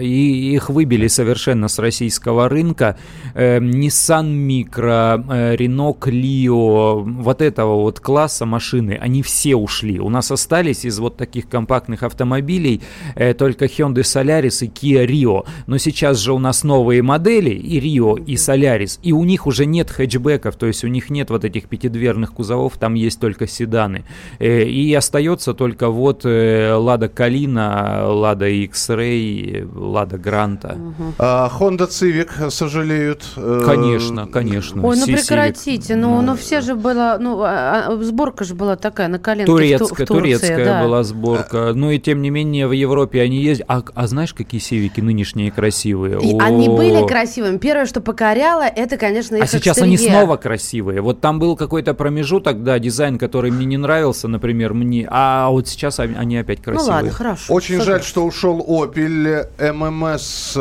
[0.01, 2.97] и их выбили совершенно с российского рынка.
[3.35, 9.99] Э, Nissan Micro, э, Renault Clio, вот этого вот класса машины, они все ушли.
[9.99, 12.81] У нас остались из вот таких компактных автомобилей
[13.15, 15.45] э, только Hyundai Solaris и Kia Rio.
[15.67, 19.65] Но сейчас же у нас новые модели, и Rio, и Solaris, и у них уже
[19.65, 24.03] нет хэтчбеков, то есть у них нет вот этих пятидверных кузовов, там есть только седаны.
[24.39, 30.77] Э, И остается только вот э, Лада Калина, Лада X-Ray, Лада Гранта.
[31.17, 33.23] А, Honda Civic сожалеют.
[33.35, 34.81] э, Конечно, конечно.
[34.87, 39.09] Ой, ну прекратите, ну, ну все же было, ну, а- а, сборка же была такая
[39.09, 40.83] на коленке в Ту- в Турецкая, Турции, турецкая да.
[40.83, 41.73] была сборка.
[41.75, 43.65] Ну и тем не менее в Европе они ездят.
[43.69, 46.21] А, а знаешь, какие сивики нынешние красивые?
[46.21, 46.41] И О.
[46.41, 47.57] они были красивыми.
[47.57, 50.19] Первое, что покоряло, это, конечно, их А сейчас они экстерьер.
[50.19, 51.01] снова красивые.
[51.01, 55.07] Вот там был какой-то промежуток, да, дизайн, который мне не нравился, например, мне.
[55.09, 56.95] А вот сейчас они- опять Ну красивые.
[56.95, 57.53] ладно, хорошо.
[57.53, 57.85] Очень Супер.
[57.93, 60.55] жаль, что ушел Opel MMS,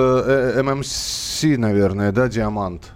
[0.60, 2.92] MMC, наверное, да, Диамант.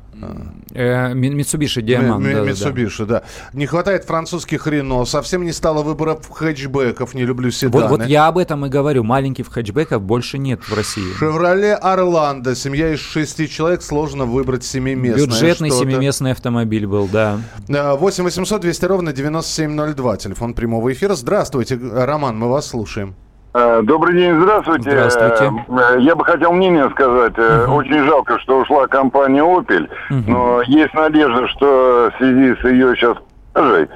[0.74, 2.18] Э, Ми- Mitsubishi Diamant.
[2.18, 2.50] Ми- ми- да-да-да.
[2.50, 3.22] Mitsubishi, да.
[3.52, 7.88] Не хватает французских Рено, совсем не стало выборов хэтчбеков, не люблю седаны.
[7.88, 9.02] Вот, вот я об этом и говорю.
[9.04, 11.12] Маленьких хэтчбеков больше нет в России.
[11.18, 17.40] Шевроле Орландо, семья из шести человек, сложно выбрать семиместное Бюджетный семиместный автомобиль был, да.
[17.68, 21.14] Э, 8 800 200 ровно 9702, телефон прямого эфира.
[21.14, 23.14] Здравствуйте, Роман, мы вас слушаем.
[23.54, 24.90] Э, Добрый день, здравствуйте.
[24.90, 25.52] Здравствуйте.
[25.68, 27.34] Э, Я бы хотел мнение сказать.
[27.36, 29.88] Э, Очень жалко, что ушла компания Opel,
[30.26, 33.16] но есть надежда, что в связи с ее сейчас
[33.52, 33.88] продажей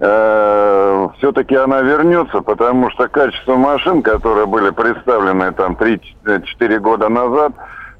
[0.00, 7.50] все-таки она вернется, потому что качество машин, которые были представлены там 3-4 года назад,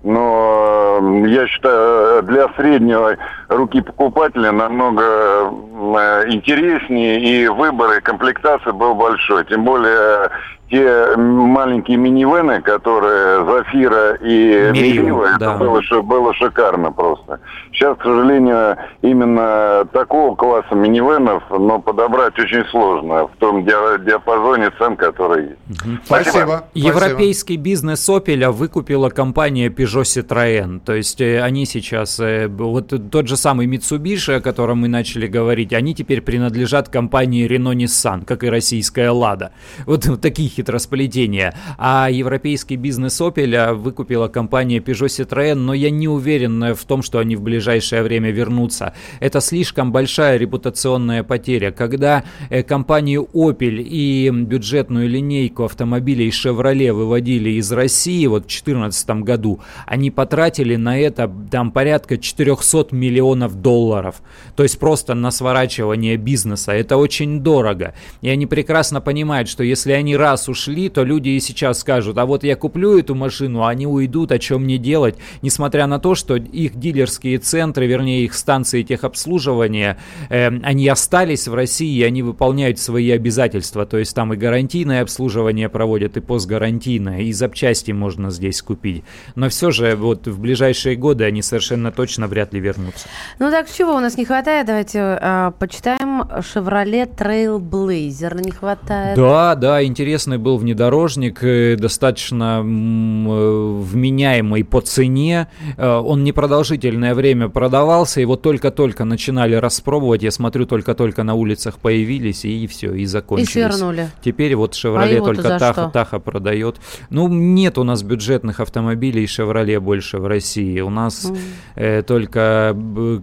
[0.05, 3.17] но э, я считаю, для среднего
[3.49, 9.45] руки покупателя намного э, интереснее и выбор и комплектации был большой.
[9.47, 10.31] Тем более
[10.71, 15.57] те маленькие минивены, которые Зафира и Мерива, Мерива, это да.
[15.57, 17.41] было, было шикарно просто.
[17.73, 24.71] Сейчас, к сожалению, именно такого класса минивенов, но подобрать очень сложно в том диа- диапазоне
[24.79, 26.01] цен, который есть.
[26.05, 26.65] Спасибо.
[26.75, 30.81] Европейский бизнес Opel выкупила компания Peugeot Citroën.
[30.85, 35.27] То есть э, они сейчас, э, вот тот же самый Mitsubishi, о котором мы начали
[35.27, 39.51] говорить, они теперь принадлежат компании Renault Nissan, как и российская Lada.
[39.87, 41.55] Вот, вот такие хитросплетения.
[41.79, 47.03] А европейский бизнес Opel выкупила компания Peugeot Citroën, но я не уверен э, в том,
[47.03, 48.95] что они в ближайшее время вернутся.
[49.21, 51.71] Это слишком большая репутационная потеря.
[51.71, 59.11] Когда э, компанию Opel и бюджетную линейку автомобилей Chevrolet выводили из России вот в 2014
[59.23, 64.17] году, они потратили на это там порядка 400 миллионов долларов.
[64.57, 66.73] То есть просто на сворачивание бизнеса.
[66.73, 67.95] Это очень дорого.
[68.23, 72.27] И они прекрасно понимают, что если они раз ушли, то люди и сейчас скажут, а
[72.27, 76.15] вот я куплю эту машину, а они уйдут, о чем мне делать, несмотря на то,
[76.15, 82.23] что их дилерские центры, вернее их станции техобслуживания, э, они остались в России, и они
[82.23, 88.31] выполняют свои обязательства, то есть там и гарантийное обслуживание проводят, и постгарантийное, и запчасти можно
[88.31, 89.05] здесь купить.
[89.35, 93.09] Но все же вот в ближайшие годы они совершенно точно вряд ли вернутся.
[93.39, 94.67] Ну так чего у нас не хватает?
[94.67, 98.41] Давайте а, почитаем Chevrolet Trailblazer.
[98.43, 99.17] Не хватает.
[99.17, 105.49] Да, да, интересный был внедорожник, э, достаточно э, вменяемый по цене.
[105.77, 110.23] Э, Он непродолжительное время продавался, его только-только начинали распробовать.
[110.23, 113.51] Я смотрю, только-только на улицах появились, и все, и И закончились.
[113.53, 114.11] свернули.
[114.23, 115.91] Теперь вот А Chevrolet его-то только Таха?
[115.91, 116.77] Таха продает.
[117.11, 120.81] Ну, нет у нас бюджетных автомобилей Chevrolet больше в России.
[120.81, 121.31] У нас
[121.75, 122.77] э, только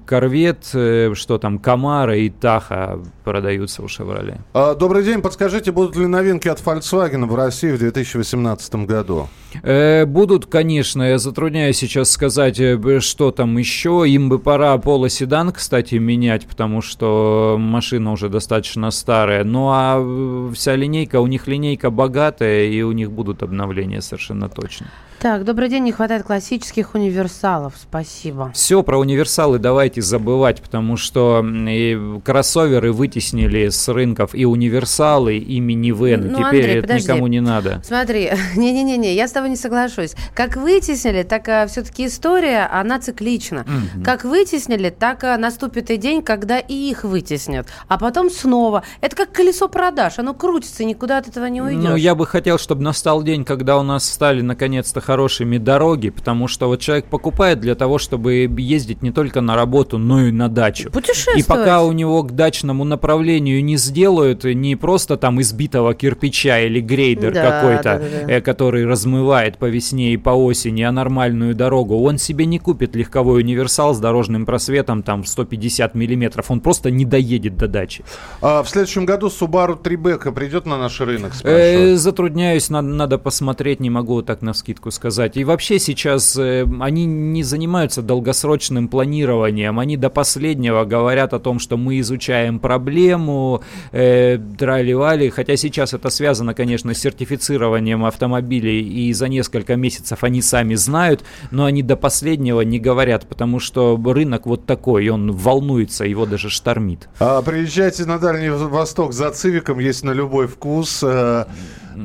[0.06, 4.38] Корвет, э, что там, Камара и Таха продаются у Chevrolet.
[4.54, 9.28] А, Добрый день, подскажите, будут ли новинки от Volkswagen в России в 2018 году?
[9.64, 14.04] Э, будут, конечно, я затрудняюсь сейчас сказать, э, что там еще.
[14.08, 19.44] Им бы пора Polo седан, кстати, менять, потому что машина уже достаточно старая.
[19.44, 24.50] Ну а э, вся линейка, у них линейка богатая, и у них будут обновления совершенно
[24.50, 24.88] точно.
[25.26, 25.82] Так, добрый день.
[25.82, 27.74] Не хватает классических универсалов.
[27.82, 28.52] Спасибо.
[28.54, 35.60] Все про универсалы давайте забывать, потому что и кроссоверы вытеснили с рынков и универсалы, и
[35.60, 36.30] минивены.
[36.30, 37.08] Ну, Теперь Андрей, это подожди.
[37.08, 37.82] никому не надо.
[37.84, 40.14] Смотри, не-не-не, я с тобой не соглашусь.
[40.36, 43.66] Как вытеснили, так все-таки история, она циклична.
[44.04, 47.68] Как вытеснили, так а, наступит и день, когда и их вытеснят.
[47.88, 48.84] А потом снова.
[49.02, 51.84] Это как колесо продаж, оно крутится, и никуда от этого не уйдешь.
[51.84, 56.50] Ну, я бы хотел, чтобы настал день, когда у нас стали наконец-то хорошими дороги, потому
[56.50, 60.50] что вот человек покупает для того, чтобы ездить не только на работу, но и на
[60.50, 60.92] дачу.
[60.92, 61.40] Путешествовать.
[61.40, 66.82] И пока у него к дачному направлению не сделают не просто там избитого кирпича или
[66.82, 68.34] грейдер Да, какой-то, да, да, да.
[68.34, 72.94] э, который размывает по весне и по осени, а нормальную дорогу, он себе не купит
[72.94, 76.52] легковой универсал с дорожным просветом там в 150 миллиметров.
[76.52, 78.04] Он просто не доедет до дачи.
[78.42, 83.80] А, в следующем году Subaru Tribeca придет на наш рынок, Э, затрудняюсь, надо, надо посмотреть,
[83.80, 85.38] не могу так на скидку сказать.
[85.38, 89.80] И вообще сейчас э, они не занимаются долгосрочным планированием.
[89.80, 94.96] Они до последнего говорят о том, что мы изучаем проблему, э, трали
[95.30, 101.24] Хотя сейчас это связано, конечно, с сертифицированием автомобилей, и за несколько месяцев они сами знают,
[101.52, 106.50] но они до последнего не говорят, потому что рынок вот такой, он волнуется, его даже
[106.50, 107.10] штормит.
[107.20, 111.04] А, приезжайте на Дальний Восток за Цивиком, есть на любой вкус.
[111.04, 111.46] Э,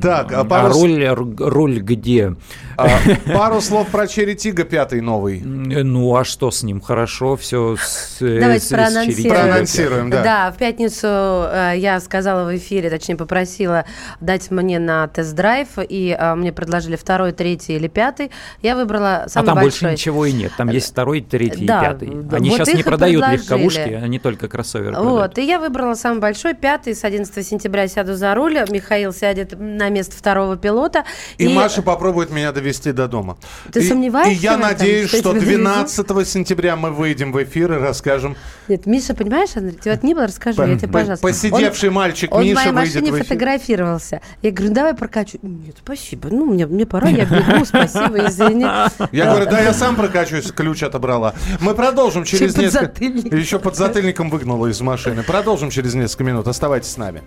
[0.01, 0.67] так, а, пару...
[0.69, 1.07] а руль,
[1.39, 2.35] руль где?
[2.77, 2.89] А,
[3.33, 5.41] пару слов про Черри Тига пятый новый.
[5.41, 6.81] Ну, а что с ним?
[6.81, 9.29] Хорошо, все с, Давайте с, проанонсируем.
[9.31, 10.11] проанонсируем.
[10.11, 10.23] да.
[10.23, 13.85] Да, в пятницу э, я сказала в эфире, точнее попросила
[14.21, 18.31] дать мне на тест-драйв, и э, мне предложили второй, третий или пятый.
[18.63, 19.81] Я выбрала самый А там большой.
[19.89, 20.53] больше ничего и нет.
[20.57, 22.09] Там есть второй, третий да, и пятый.
[22.33, 25.39] Они вот сейчас не продают легковушки, они только кроссоверы Вот, продают.
[25.39, 26.95] и я выбрала самый большой, пятый.
[26.95, 28.59] С 11 сентября сяду за руль.
[28.71, 31.05] Михаил сядет на место второго пилота.
[31.39, 31.55] И, и...
[31.55, 33.37] Маша попробует меня довести до дома.
[33.73, 34.33] Ты и, сомневаешься?
[34.33, 38.37] И я этом, надеюсь, что, что 12 сентября мы выйдем в эфир и расскажем.
[38.69, 41.27] Нет, Миша, понимаешь, Андрей, вот не было, расскажи, по, я тебе, пожалуйста.
[41.27, 43.25] Посидевший он, мальчик он Миша в моей выйдет машине в эфир.
[43.25, 44.21] фотографировался.
[44.43, 45.39] Я говорю, давай прокачу.
[45.43, 46.29] Нет, спасибо.
[46.31, 48.67] Ну, мне, мне пора, я бегу, спасибо, извини.
[49.13, 51.35] Я говорю, да, я сам прокачусь, ключ отобрала.
[51.61, 53.03] Мы продолжим через несколько...
[53.05, 55.23] Еще под затыльником выгнала из машины.
[55.23, 56.47] Продолжим через несколько минут.
[56.47, 57.23] Оставайтесь с нами.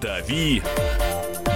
[0.00, 0.62] Дави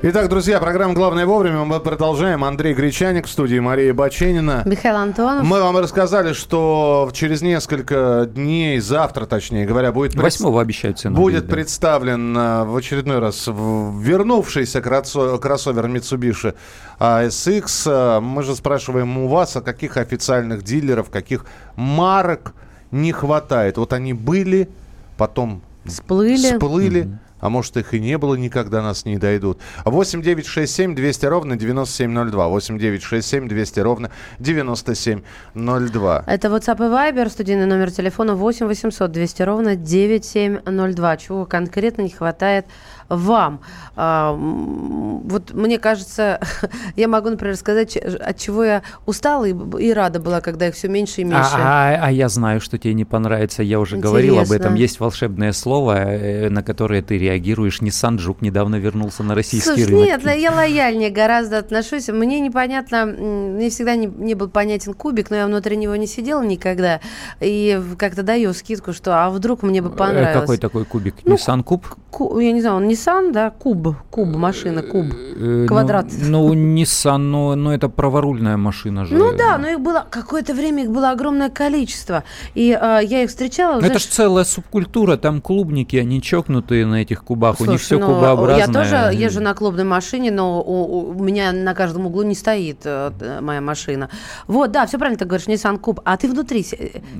[0.00, 1.64] Итак, друзья, программа «Главное вовремя».
[1.64, 2.44] Мы продолжаем.
[2.44, 4.62] Андрей Гречаник в студии, Мария Баченина.
[4.64, 5.44] Михаил Антонов.
[5.44, 10.14] Мы вам рассказали, что через несколько дней, завтра, точнее говоря, будет...
[10.14, 11.16] Восьмого обещают цену.
[11.16, 11.52] Будет да.
[11.52, 16.54] представлен а, в очередной раз вернувшийся кроссовер Mitsubishi
[17.00, 17.82] ASX.
[17.86, 21.44] А, мы же спрашиваем у вас, о каких официальных дилеров, каких
[21.74, 22.54] марок
[22.92, 23.78] не хватает.
[23.78, 24.68] Вот они были,
[25.16, 26.36] потом сплыли.
[26.36, 27.27] сплыли mm-hmm.
[27.40, 29.60] А может, их и не было, никогда нас не дойдут.
[29.84, 32.48] 8 9 6 7 200 ровно 9702.
[32.48, 36.24] 8 9 6 7 200 ровно 9702.
[36.26, 41.16] Это WhatsApp и Viber, студийный номер телефона 8 800 200 ровно 9702.
[41.16, 42.66] Чего конкретно не хватает
[43.08, 43.60] вам.
[43.96, 46.40] А, вот мне кажется,
[46.96, 50.88] я могу, например, сказать, от чего я устала и, и рада была, когда их все
[50.88, 51.50] меньше и меньше.
[51.54, 53.62] А, а, а я знаю, что тебе не понравится.
[53.62, 54.10] Я уже Интересно.
[54.10, 54.74] говорил об этом.
[54.74, 57.80] Есть волшебное слово, э, на которое ты реагируешь.
[57.80, 60.24] Nissan Жук недавно вернулся на российский Слушай, рынок.
[60.24, 62.08] Нет, я лояльнее гораздо отношусь.
[62.08, 66.42] Мне непонятно, мне всегда не, не был понятен кубик, но я внутри него не сидела
[66.42, 67.00] никогда.
[67.40, 70.40] И как-то даю скидку, что а вдруг мне бы э, понравилось.
[70.40, 71.14] Какой такой кубик?
[71.24, 71.86] Ну, Nissan Куб?
[72.10, 76.06] Ку, я не знаю, он не Nissan, да, куб, куб, машина, куб, э, квадрат.
[76.20, 79.14] Ну, ну Nissan, но, но это праворульная машина же.
[79.14, 82.24] Ну да, но их было, какое-то время их было огромное количество.
[82.54, 83.74] И э, я их встречала.
[83.74, 83.96] Ну, знаешь...
[83.96, 87.98] Это же целая субкультура, там клубники, они чокнутые на этих кубах, Слушай, у них все
[87.98, 88.66] ну, кубообразное.
[88.66, 92.80] Я тоже езжу на клубной машине, но у, у меня на каждом углу не стоит
[92.84, 94.10] э, моя машина.
[94.46, 96.00] Вот, да, все правильно ты говоришь, Nissan Куб.
[96.04, 96.64] А ты внутри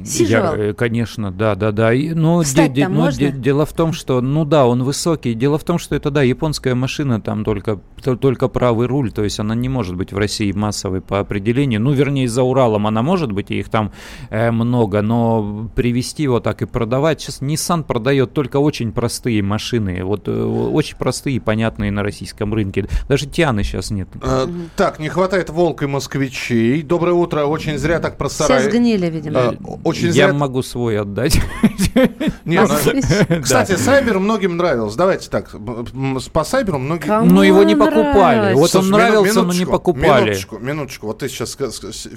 [0.04, 0.56] сиживал?
[0.56, 1.92] Я, э, конечно, да, да, да.
[1.92, 5.34] Но, де, де, но де, дело в том, что, ну да, он высокий.
[5.34, 9.38] Дело в том, что это, да, японская машина, там только, только правый руль, то есть
[9.38, 11.82] она не может быть в России массовой по определению.
[11.82, 13.92] Ну, вернее, за Уралом она может быть, и их там
[14.30, 17.20] э, много, но привезти его так и продавать.
[17.20, 22.54] Сейчас Nissan продает только очень простые машины, вот э, очень простые и понятные на российском
[22.54, 22.88] рынке.
[23.06, 24.08] Даже Тианы сейчас нет.
[24.22, 26.80] А, так, не хватает Волк и москвичей.
[26.80, 28.60] Доброе утро, очень зря так про сарай.
[28.60, 29.40] Все сгнили, видимо.
[29.40, 29.54] А,
[29.84, 31.38] очень Я могу свой отдать.
[32.46, 32.70] Нет,
[33.28, 34.96] ну, кстати, Сайбер многим нравился.
[34.96, 35.57] Давайте так,
[36.32, 37.24] по Сайберу многие...
[37.24, 38.54] Но его не покупали.
[38.54, 40.24] Вот он нравился, но не покупали.
[40.24, 41.06] Минуточку, минуточку.
[41.06, 41.56] Вот ты сейчас,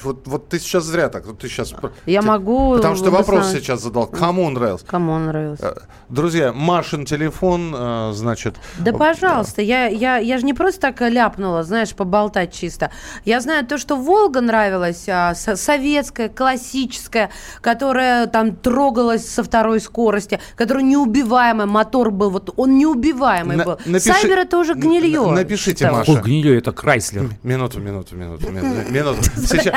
[0.03, 1.25] вот, вот ты сейчас зря так.
[1.25, 1.73] Вот ты сейчас.
[2.05, 2.75] Я могу.
[2.75, 4.07] Потому что вопрос сейчас задал.
[4.07, 4.85] Кому он нравился?
[4.85, 5.65] Кому он нравился?
[5.65, 8.55] Э, друзья, Машин телефон, э, значит.
[8.79, 12.91] Да, пожалуйста, я я я же не просто так ляпнула, знаешь, поболтать чисто.
[13.25, 17.29] Я знаю то, что Волга нравилась, а, советская, классическая,
[17.61, 23.63] которая там трогалась со второй скорости, которая неубиваемая, мотор был вот Вот он неубиваемый На-
[23.65, 23.79] был.
[23.85, 25.19] напиши- Сайбер это уже гнилье.
[25.23, 25.99] Н- напишите, стало.
[25.99, 26.11] Маша.
[26.11, 27.29] Ой, гнилье, это Крайслер.
[27.43, 28.91] Минуту, минуту, минуту, минуту.
[28.91, 29.23] минуту.
[29.35, 29.73] Сейчас,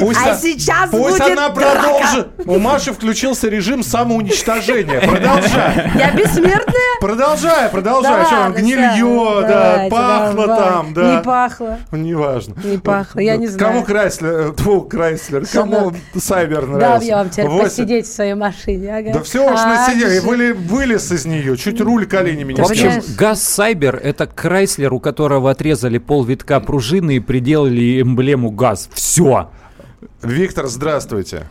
[0.00, 1.52] пусть, А сейчас пусть будет она драка.
[1.60, 2.28] продолжит.
[2.46, 5.00] У Маши включился режим самоуничтожения.
[5.00, 5.90] Продолжай.
[5.96, 6.74] Я бессмертная?
[7.00, 8.12] Продолжай, продолжай.
[8.18, 11.16] Да Что там, гнилье, да, пахло там, да.
[11.16, 11.78] Не пахло.
[11.92, 12.54] Неважно.
[12.64, 13.72] Не пахло, я не знаю.
[13.72, 17.08] Кому Крайслер, э, тьфу, Крайслер, кому Сайбер Да, нравится?
[17.08, 19.10] я вам теперь посидеть в своей машине.
[19.12, 20.18] Да все уж А, насидели,
[20.52, 23.16] вылез из нее, чуть руль коленями не общем?
[23.16, 28.90] ГАЗ Сайбер это Крайслер, у которого отрезали пол витка пружины и приделали эмблему ГАЗ.
[28.92, 29.50] Все.
[30.22, 31.46] Виктор, здравствуйте.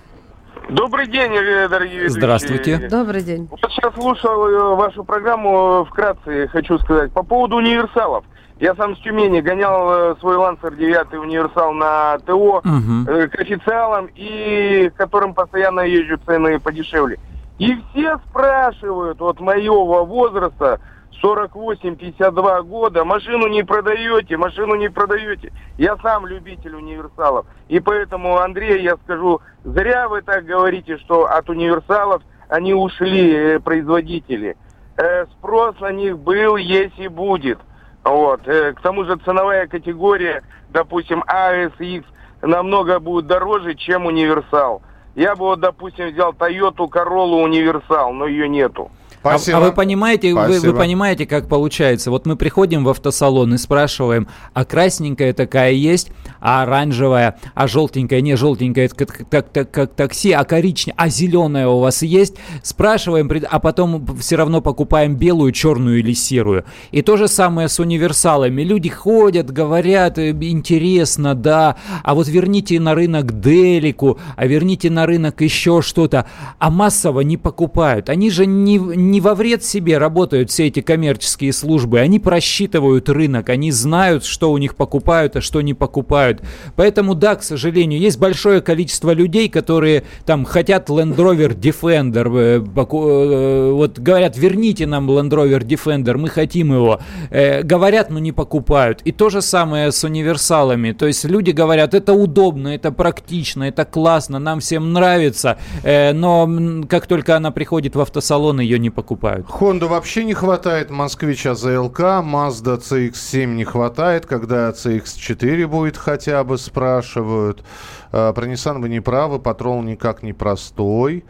[0.69, 2.19] Добрый день, э, дорогие ведущие.
[2.19, 2.87] Здравствуйте.
[2.89, 3.47] Добрый день.
[3.49, 7.11] Вот сейчас слушал э, вашу программу, э, вкратце хочу сказать.
[7.13, 8.25] По поводу универсалов.
[8.59, 14.91] Я сам с Тюмени гонял свой Лансер 9 универсал на ТО э, к официалам и
[14.97, 17.19] которым постоянно езжу цены подешевле.
[17.59, 20.79] И все спрашивают от моего возраста
[21.21, 25.51] 48-52 года, машину не продаете, машину не продаете.
[25.77, 27.45] Я сам любитель универсалов.
[27.67, 33.59] И поэтому, Андрей, я скажу, зря вы так говорите, что от универсалов они ушли, э,
[33.59, 34.55] производители.
[34.97, 37.59] Э, спрос на них был, есть и будет.
[38.03, 38.47] Вот.
[38.47, 42.05] Э, к тому же ценовая категория, допустим, ASX
[42.41, 44.81] намного будет дороже, чем универсал.
[45.15, 48.91] Я бы вот, допустим, взял Toyota Corolla универсал, но ее нету.
[49.27, 49.57] А- Спасибо.
[49.57, 50.39] А, вы понимаете, вы,
[50.71, 52.11] вы понимаете, как получается?
[52.11, 58.21] Вот мы приходим в автосалон и спрашиваем, а красненькая такая есть, а оранжевая, а желтенькая,
[58.21, 62.35] не желтенькая, это как, так- так- как такси, а коричневая, а зеленая у вас есть?
[62.63, 66.65] Спрашиваем, а потом все равно покупаем белую, черную или серую.
[66.91, 68.61] И то же самое с универсалами.
[68.63, 75.05] Люди ходят, говорят, э, интересно, да, а вот верните на рынок Делику, а верните на
[75.05, 76.25] рынок еще что-то,
[76.59, 78.09] а массово не покупают.
[78.09, 83.49] Они же не, не во вред себе работают все эти коммерческие службы, они просчитывают рынок,
[83.49, 86.41] они знают, что у них покупают, а что не покупают.
[86.75, 92.63] Поэтому да, к сожалению, есть большое количество людей, которые там хотят Land Rover Defender, э,
[92.63, 96.99] э, вот говорят, верните нам Land Rover Defender, мы хотим его.
[97.29, 99.01] Э, говорят, но не покупают.
[99.03, 100.91] И то же самое с универсалами.
[100.91, 106.49] То есть люди говорят, это удобно, это практично, это классно, нам всем нравится, но
[106.89, 109.06] как только она приходит в автосалон, ее не покупают.
[109.47, 116.57] Honda вообще не хватает, Москвич АЗЛК, Mazda CX-7 не хватает, когда CX-4 будет хотя бы,
[116.57, 117.63] спрашивают.
[118.11, 121.23] Э, Про Nissan вы не правы, патрол никак не простой.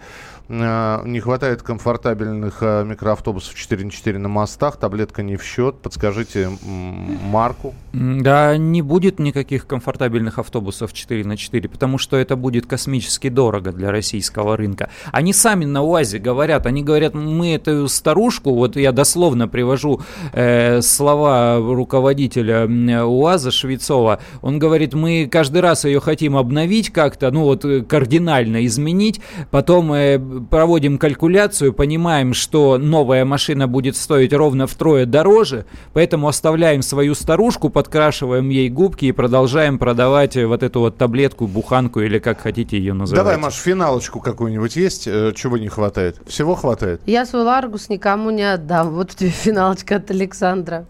[0.50, 5.76] Э, Не хватает комфортабельных э, микроавтобусов 4 на 4 на мостах, таблетка не в счет.
[5.82, 7.74] Подскажите марку.
[7.94, 13.72] Да, не будет никаких комфортабельных автобусов 4 на 4, потому что это будет космически дорого
[13.72, 14.90] для российского рынка.
[15.12, 20.02] Они сами на УАЗе говорят, они говорят, мы эту старушку, вот я дословно привожу
[20.34, 22.68] э, слова руководителя
[23.06, 28.66] УАЗа Швецова, он говорит, мы каждый раз ее хотим обновить как-то, ну вот э, кардинально
[28.66, 29.22] изменить,
[29.52, 30.18] потом э,
[30.50, 37.70] проводим калькуляцию, понимаем, что новая машина будет стоить ровно втрое дороже, поэтому оставляем свою старушку,
[37.70, 42.78] подкрашиваем ей губки и продолжаем продавать э, вот эту вот таблетку, буханку или как хотите
[42.78, 43.24] ее называть.
[43.24, 45.08] Давай, Маш, финалочку какую-нибудь есть?
[45.08, 46.18] Э, Чего не хватает?
[46.28, 47.02] Всего хватает?
[47.06, 48.92] Я свой Ларгус никому не отдам.
[48.92, 50.86] Вот тебе финалочка от Александра.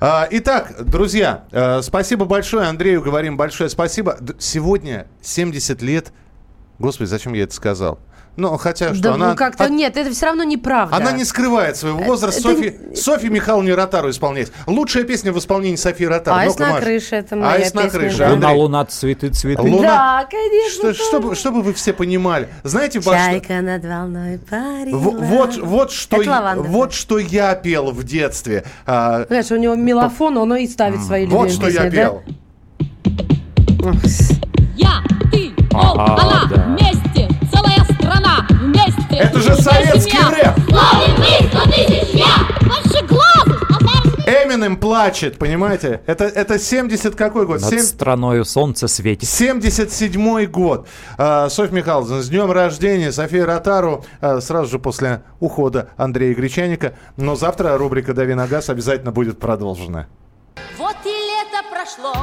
[0.00, 2.66] А, Итак, друзья, э, спасибо большое.
[2.66, 4.18] Андрею говорим большое спасибо.
[4.38, 6.12] Сегодня 70 лет.
[6.78, 7.98] Господи, зачем я это сказал?
[8.36, 9.30] Ну, хотя что, да она...
[9.30, 10.96] ну как-то от- нет, это все равно неправда.
[10.96, 12.40] Она не скрывает своего возраста.
[12.40, 14.52] это Софьи, Софьи Михайловне Ротару исполняет.
[14.66, 16.36] Лучшая песня в исполнении Софии Ротару.
[16.38, 18.18] Айс на крыше, это моя Айс на песня, крыше.
[18.18, 18.30] да.
[18.30, 19.62] Луна, Андрей, луна, цветы, цветы.
[19.62, 19.80] Луна.
[20.22, 20.92] Да, конечно.
[20.94, 22.48] что- чтобы, чтобы вы все понимали.
[22.64, 24.98] Знаете, во что- Чайка над волной парила.
[24.98, 28.64] в- вот, вот, что, я- вот что я пел в детстве.
[28.84, 32.02] А, Знаешь, у него мелофон, он и ставит свои вот любимые что я песни, да?
[32.02, 32.22] пел.
[34.76, 36.62] Я, ты, он, Ага, она, да.
[36.68, 37.03] вместе.
[39.24, 40.54] Это же советский рэп.
[40.68, 42.26] Славим мы, сто тысяч я,
[42.68, 43.54] ваши глазы,
[44.26, 46.00] Эминем плачет, понимаете?
[46.06, 47.60] Это, это 70 какой год?
[47.60, 49.28] Над Семь- страною солнце светит.
[49.28, 50.88] 77 год.
[51.18, 53.12] А, Софья Михайловна, с днем рождения.
[53.12, 56.94] София Ротару а, сразу же после ухода Андрея Гречаника.
[57.18, 60.06] Но завтра рубрика «Дави на газ» обязательно будет продолжена.
[60.78, 62.14] Вот и лето прошло,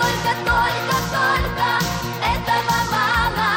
[0.00, 1.68] только, только
[2.22, 3.50] этого мало.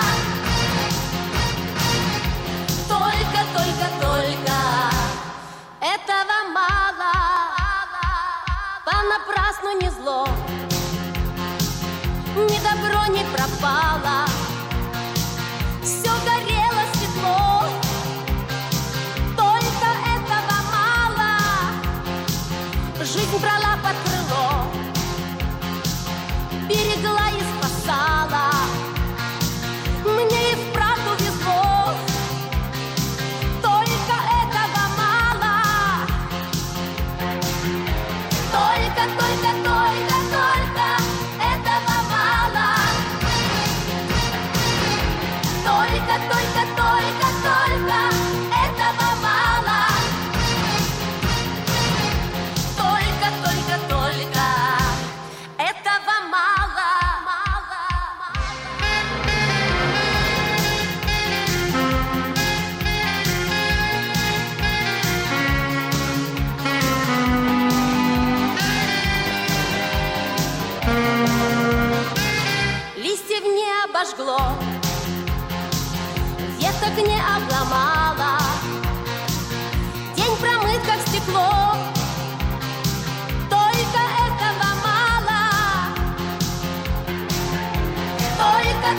[2.88, 4.58] Только, только, только
[5.82, 7.12] этого мало.
[8.86, 10.28] Понапрасну не зло,
[12.36, 14.47] ни добро не пропало.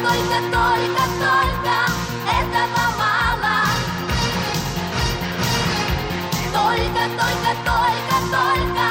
[0.01, 1.77] Только, только, только,
[2.31, 3.57] этого мало.
[6.53, 8.87] Только, только, только, только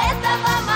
[0.00, 0.75] этого мало.